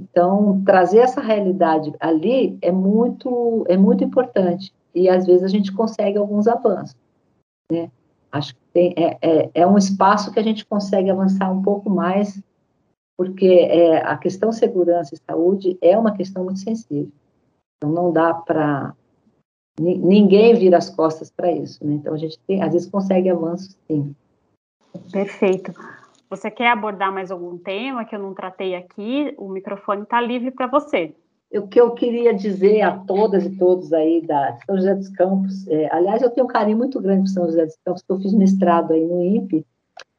Então, 0.00 0.62
trazer 0.64 0.98
essa 0.98 1.20
realidade 1.20 1.92
ali 2.00 2.58
é 2.60 2.72
muito, 2.72 3.64
é 3.68 3.76
muito 3.76 4.02
importante. 4.02 4.72
E, 4.94 5.08
às 5.08 5.26
vezes, 5.26 5.42
a 5.42 5.48
gente 5.48 5.72
consegue 5.72 6.18
alguns 6.18 6.46
avanços. 6.46 6.96
Né? 7.70 7.90
Acho 8.32 8.54
que 8.54 8.60
tem, 8.72 8.94
é, 8.96 9.18
é, 9.20 9.50
é 9.54 9.66
um 9.66 9.76
espaço 9.76 10.32
que 10.32 10.40
a 10.40 10.42
gente 10.42 10.64
consegue 10.64 11.10
avançar 11.10 11.50
um 11.52 11.62
pouco 11.62 11.90
mais, 11.90 12.40
porque 13.16 13.46
é, 13.46 13.98
a 13.98 14.16
questão 14.16 14.50
segurança 14.50 15.14
e 15.14 15.18
saúde 15.18 15.78
é 15.80 15.96
uma 15.96 16.12
questão 16.12 16.44
muito 16.44 16.60
sensível. 16.60 17.12
Então, 17.76 17.92
não 17.92 18.12
dá 18.12 18.32
para 18.32 18.94
ninguém 19.78 20.54
vira 20.54 20.78
as 20.78 20.90
costas 20.90 21.30
para 21.30 21.50
isso, 21.50 21.84
né? 21.84 21.94
Então 21.94 22.14
a 22.14 22.16
gente 22.16 22.38
tem, 22.46 22.62
às 22.62 22.72
vezes 22.72 22.90
consegue 22.90 23.28
avanços, 23.28 23.76
sim. 23.86 24.14
Perfeito. 25.10 25.72
Você 26.30 26.50
quer 26.50 26.68
abordar 26.68 27.12
mais 27.12 27.30
algum 27.30 27.58
tema 27.58 28.04
que 28.04 28.14
eu 28.14 28.18
não 28.18 28.34
tratei 28.34 28.74
aqui? 28.74 29.34
O 29.36 29.48
microfone 29.48 30.02
está 30.02 30.20
livre 30.20 30.50
para 30.50 30.66
você. 30.66 31.14
O 31.52 31.68
que 31.68 31.80
eu 31.80 31.92
queria 31.92 32.34
dizer 32.34 32.82
a 32.82 32.98
todas 32.98 33.44
e 33.44 33.56
todos 33.56 33.92
aí 33.92 34.20
da 34.20 34.58
São 34.66 34.76
José 34.76 34.94
dos 34.94 35.08
Campos, 35.10 35.68
é, 35.68 35.88
aliás, 35.94 36.20
eu 36.22 36.30
tenho 36.30 36.46
um 36.46 36.50
carinho 36.50 36.78
muito 36.78 37.00
grande 37.00 37.22
por 37.22 37.28
São 37.28 37.46
José 37.46 37.64
dos 37.64 37.76
Campos, 37.84 38.02
porque 38.02 38.12
eu 38.12 38.22
fiz 38.22 38.34
mestrado 38.34 38.92
aí 38.92 39.06
no 39.06 39.22
INPE, 39.22 39.64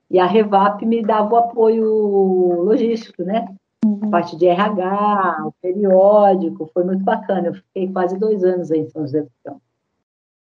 e 0.09 0.19
a 0.19 0.25
Revap 0.25 0.85
me 0.85 1.01
dava 1.01 1.33
o 1.33 1.37
apoio 1.37 2.63
logístico, 2.63 3.23
né? 3.23 3.53
Uhum. 3.85 4.09
parte 4.09 4.35
de 4.35 4.47
RH, 4.47 5.43
o 5.45 5.51
periódico, 5.61 6.69
foi 6.73 6.83
muito 6.83 7.03
bacana. 7.03 7.47
Eu 7.47 7.53
fiquei 7.53 7.87
quase 7.91 8.17
dois 8.17 8.43
anos 8.43 8.71
aí 8.71 8.79
em 8.79 8.89
São 8.89 9.03
José 9.03 9.21
do 9.21 9.31
Campos. 9.43 9.61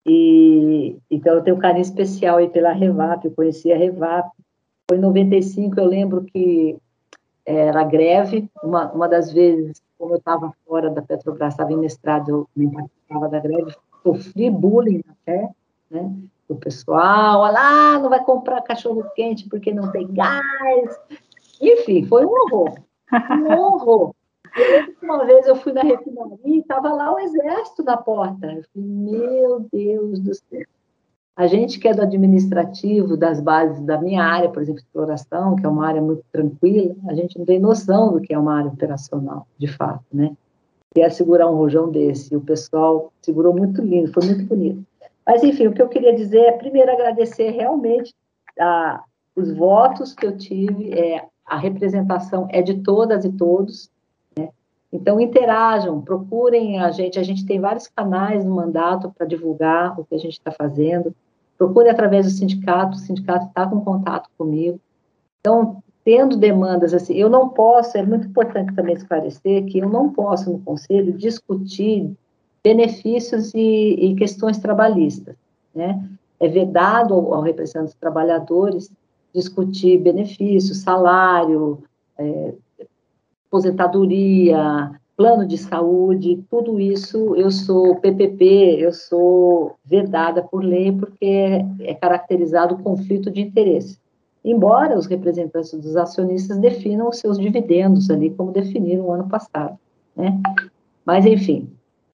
E, 0.06 0.96
então, 1.10 1.34
eu 1.34 1.42
tenho 1.42 1.56
um 1.56 1.60
carinho 1.60 1.82
especial 1.82 2.38
aí 2.38 2.48
pela 2.48 2.72
Revap, 2.72 3.24
eu 3.24 3.30
conheci 3.32 3.70
a 3.70 3.76
Revap. 3.76 4.30
Foi 4.88 4.96
em 4.96 5.00
95, 5.00 5.78
eu 5.78 5.84
lembro 5.84 6.24
que 6.24 6.78
era 7.44 7.84
greve, 7.84 8.48
uma, 8.62 8.90
uma 8.92 9.08
das 9.08 9.32
vezes, 9.32 9.82
como 9.98 10.14
eu 10.14 10.18
estava 10.18 10.52
fora 10.66 10.88
da 10.88 11.02
Petrobras, 11.02 11.52
estava 11.52 11.72
em 11.72 11.76
mestrado, 11.76 12.28
eu 12.28 12.48
nem 12.56 12.70
participava 12.70 13.28
da 13.28 13.40
greve, 13.40 13.74
sofri 14.02 14.48
bullying 14.48 15.02
até, 15.08 15.50
né? 15.90 16.12
O 16.48 16.54
pessoal, 16.54 17.40
olha 17.40 17.52
lá, 17.52 17.98
não 17.98 18.08
vai 18.08 18.22
comprar 18.24 18.62
cachorro 18.62 19.04
quente 19.14 19.48
porque 19.48 19.74
não 19.74 19.90
tem 19.90 20.06
gás. 20.12 20.98
Enfim, 21.60 22.06
foi 22.06 22.24
um 22.24 22.30
horror. 22.30 22.74
Horror. 23.12 24.14
Uma 25.02 25.24
vez 25.24 25.46
eu 25.46 25.56
fui 25.56 25.72
na 25.72 25.82
refinaria 25.82 26.38
e 26.44 26.58
estava 26.60 26.92
lá 26.92 27.14
o 27.14 27.18
exército 27.18 27.82
na 27.82 27.96
porta. 27.96 28.46
Eu 28.46 28.64
falei, 28.72 28.88
meu 28.88 29.66
Deus 29.72 30.20
do 30.20 30.34
céu. 30.34 30.64
A 31.36 31.46
gente 31.46 31.78
que 31.78 31.86
é 31.86 31.92
do 31.92 32.00
administrativo, 32.00 33.14
das 33.14 33.40
bases 33.40 33.82
da 33.82 34.00
minha 34.00 34.24
área, 34.24 34.48
por 34.48 34.62
exemplo, 34.62 34.80
exploração, 34.80 35.54
que 35.54 35.66
é 35.66 35.68
uma 35.68 35.86
área 35.86 36.00
muito 36.00 36.24
tranquila, 36.32 36.96
a 37.08 37.14
gente 37.14 37.38
não 37.38 37.44
tem 37.44 37.58
noção 37.58 38.10
do 38.10 38.22
que 38.22 38.32
é 38.32 38.38
uma 38.38 38.56
área 38.56 38.70
operacional, 38.70 39.46
de 39.58 39.68
fato, 39.68 40.04
né? 40.10 40.34
E 40.96 41.02
é 41.02 41.10
segurar 41.10 41.50
um 41.50 41.56
rojão 41.56 41.90
desse. 41.90 42.32
E 42.32 42.36
o 42.38 42.40
pessoal 42.40 43.12
segurou 43.20 43.54
muito 43.54 43.82
lindo, 43.82 44.10
foi 44.14 44.24
muito 44.24 44.44
bonito. 44.46 44.82
Mas, 45.26 45.44
enfim, 45.44 45.66
o 45.66 45.74
que 45.74 45.82
eu 45.82 45.88
queria 45.90 46.14
dizer 46.14 46.40
é, 46.40 46.52
primeiro, 46.52 46.90
agradecer 46.90 47.50
realmente 47.50 48.14
a, 48.58 49.04
os 49.34 49.52
votos 49.52 50.14
que 50.14 50.24
eu 50.24 50.38
tive, 50.38 50.98
é, 50.98 51.26
a 51.46 51.56
representação 51.56 52.48
é 52.50 52.60
de 52.60 52.82
todas 52.82 53.24
e 53.24 53.30
todos, 53.30 53.88
né? 54.36 54.50
Então, 54.92 55.20
interajam, 55.20 56.00
procurem 56.00 56.80
a 56.80 56.90
gente, 56.90 57.18
a 57.18 57.22
gente 57.22 57.46
tem 57.46 57.60
vários 57.60 57.86
canais 57.86 58.44
no 58.44 58.54
mandato 58.54 59.12
para 59.16 59.26
divulgar 59.26 59.98
o 59.98 60.04
que 60.04 60.14
a 60.14 60.18
gente 60.18 60.32
está 60.32 60.50
fazendo, 60.50 61.14
procure 61.56 61.88
através 61.88 62.26
do 62.26 62.32
sindicato, 62.32 62.96
o 62.96 63.00
sindicato 63.00 63.46
está 63.46 63.66
com 63.66 63.80
contato 63.80 64.28
comigo. 64.36 64.80
Então, 65.40 65.82
tendo 66.04 66.36
demandas 66.36 66.92
assim, 66.92 67.14
eu 67.14 67.30
não 67.30 67.48
posso, 67.48 67.96
é 67.96 68.02
muito 68.02 68.26
importante 68.26 68.74
também 68.74 68.94
esclarecer 68.94 69.64
que 69.66 69.78
eu 69.78 69.88
não 69.88 70.12
posso 70.12 70.52
no 70.52 70.58
conselho 70.60 71.12
discutir 71.12 72.12
benefícios 72.62 73.54
e, 73.54 73.94
e 73.94 74.14
questões 74.16 74.58
trabalhistas, 74.58 75.36
né? 75.74 76.04
É 76.38 76.48
vedado 76.48 77.14
ao, 77.14 77.34
ao 77.34 77.40
representante 77.40 77.86
dos 77.86 77.94
trabalhadores 77.94 78.90
discutir 79.36 79.98
benefícios, 79.98 80.78
salário, 80.78 81.82
é, 82.18 82.54
aposentadoria, 83.48 84.90
plano 85.14 85.46
de 85.46 85.58
saúde, 85.58 86.42
tudo 86.50 86.80
isso 86.80 87.36
eu 87.36 87.50
sou 87.50 87.96
PPP, 87.96 88.76
eu 88.78 88.92
sou 88.92 89.76
vedada 89.84 90.42
por 90.42 90.64
lei 90.64 90.90
porque 90.90 91.64
é 91.80 91.94
caracterizado 91.94 92.78
conflito 92.78 93.30
de 93.30 93.42
interesse. 93.42 93.98
Embora 94.42 94.98
os 94.98 95.06
representantes 95.06 95.72
dos 95.72 95.96
acionistas 95.96 96.58
definam 96.58 97.08
os 97.08 97.18
seus 97.18 97.38
dividendos 97.38 98.10
ali, 98.10 98.30
como 98.30 98.52
definiram 98.52 99.04
no 99.04 99.10
ano 99.12 99.28
passado, 99.28 99.78
né? 100.14 100.40
Mas, 101.04 101.26
enfim, 101.26 101.68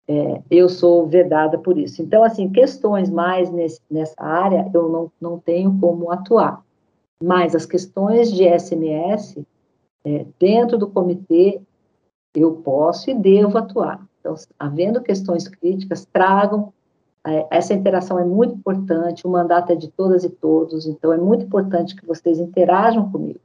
é, 0.09 0.43
eu 0.51 0.69
sou 0.69 1.07
vedada 1.07 1.59
por 1.59 1.79
isso. 1.79 2.03
Então, 2.03 2.25
assim, 2.25 2.51
questões 2.51 3.09
mais 3.11 3.51
nesse, 3.51 3.81
nessa 3.91 4.23
área, 4.23 4.69
eu 4.73 4.89
não, 4.89 5.13
não 5.21 5.39
tenho 5.39 5.79
como 5.79 6.11
atuar. 6.11 6.63
Mas 7.23 7.55
as 7.55 7.65
questões 7.65 8.33
de 8.33 8.45
SMS, 8.45 9.39
é, 10.05 10.27
dentro 10.39 10.77
do 10.77 10.89
comitê, 10.89 11.61
eu 12.35 12.55
posso 12.57 13.11
e 13.11 13.15
devo 13.15 13.59
atuar. 13.59 14.05
Então, 14.21 14.35
havendo 14.59 15.03
questões 15.03 15.47
críticas, 15.47 16.05
tragam. 16.05 16.73
É, 17.25 17.47
essa 17.51 17.73
interação 17.73 18.19
é 18.19 18.25
muito 18.25 18.55
importante, 18.55 19.27
o 19.27 19.31
mandato 19.31 19.71
é 19.71 19.77
de 19.77 19.89
todas 19.89 20.25
e 20.25 20.31
todos, 20.31 20.87
então 20.87 21.13
é 21.13 21.17
muito 21.17 21.45
importante 21.45 21.95
que 21.95 22.05
vocês 22.05 22.41
interajam 22.41 23.11
comigo. 23.13 23.39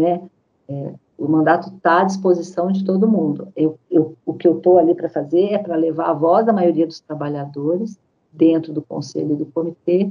Né? 0.00 0.28
É, 0.68 0.94
o 1.16 1.28
mandato 1.28 1.68
está 1.68 2.00
à 2.00 2.04
disposição 2.04 2.72
de 2.72 2.84
todo 2.84 3.06
mundo. 3.06 3.48
Eu, 3.54 3.78
eu, 3.88 4.16
o 4.26 4.34
que 4.34 4.48
eu 4.48 4.56
estou 4.56 4.76
ali 4.76 4.92
para 4.92 5.08
fazer 5.08 5.52
é 5.52 5.58
para 5.58 5.76
levar 5.76 6.10
a 6.10 6.12
voz 6.12 6.44
da 6.44 6.52
maioria 6.52 6.86
dos 6.86 7.00
trabalhadores 7.00 7.96
dentro 8.32 8.72
do 8.72 8.82
conselho 8.82 9.32
e 9.32 9.36
do 9.36 9.46
comitê 9.46 10.10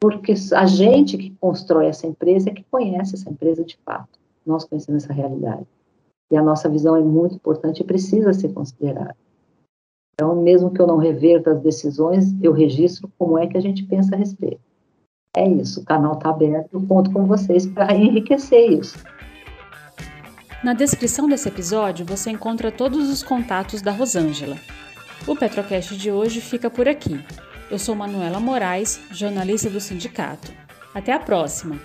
porque 0.00 0.32
a 0.54 0.64
gente 0.64 1.18
que 1.18 1.30
constrói 1.38 1.86
essa 1.86 2.06
empresa 2.06 2.48
é 2.48 2.54
que 2.54 2.64
conhece 2.70 3.14
essa 3.14 3.28
empresa 3.28 3.62
de 3.62 3.78
fato. 3.84 4.18
Nós 4.46 4.64
conhecemos 4.64 5.04
essa 5.04 5.12
realidade. 5.12 5.66
E 6.32 6.36
a 6.36 6.42
nossa 6.42 6.68
visão 6.68 6.96
é 6.96 7.02
muito 7.02 7.34
importante 7.34 7.80
e 7.80 7.84
precisa 7.84 8.32
ser 8.32 8.52
considerada. 8.52 9.16
Então, 10.14 10.34
mesmo 10.40 10.70
que 10.70 10.80
eu 10.80 10.86
não 10.86 10.96
reverta 10.96 11.52
as 11.52 11.60
decisões, 11.60 12.34
eu 12.42 12.52
registro 12.52 13.10
como 13.18 13.38
é 13.38 13.46
que 13.46 13.56
a 13.56 13.60
gente 13.60 13.84
pensa 13.84 14.14
a 14.14 14.18
respeito. 14.18 14.60
É 15.36 15.46
isso, 15.48 15.80
o 15.80 15.84
canal 15.84 16.14
está 16.14 16.30
aberto, 16.30 16.70
eu 16.72 16.86
conto 16.86 17.12
com 17.12 17.24
vocês 17.24 17.66
para 17.66 17.94
enriquecer 17.94 18.72
isso. 18.72 18.98
Na 20.62 20.74
descrição 20.74 21.28
desse 21.28 21.48
episódio 21.48 22.04
você 22.04 22.30
encontra 22.30 22.72
todos 22.72 23.08
os 23.08 23.22
contatos 23.22 23.80
da 23.80 23.92
Rosângela. 23.92 24.56
O 25.26 25.36
Petrocast 25.36 25.96
de 25.96 26.10
hoje 26.10 26.40
fica 26.40 26.68
por 26.68 26.88
aqui. 26.88 27.24
Eu 27.70 27.78
sou 27.78 27.94
Manuela 27.94 28.40
Moraes, 28.40 29.00
jornalista 29.12 29.70
do 29.70 29.80
sindicato. 29.80 30.52
Até 30.92 31.12
a 31.12 31.20
próxima! 31.20 31.78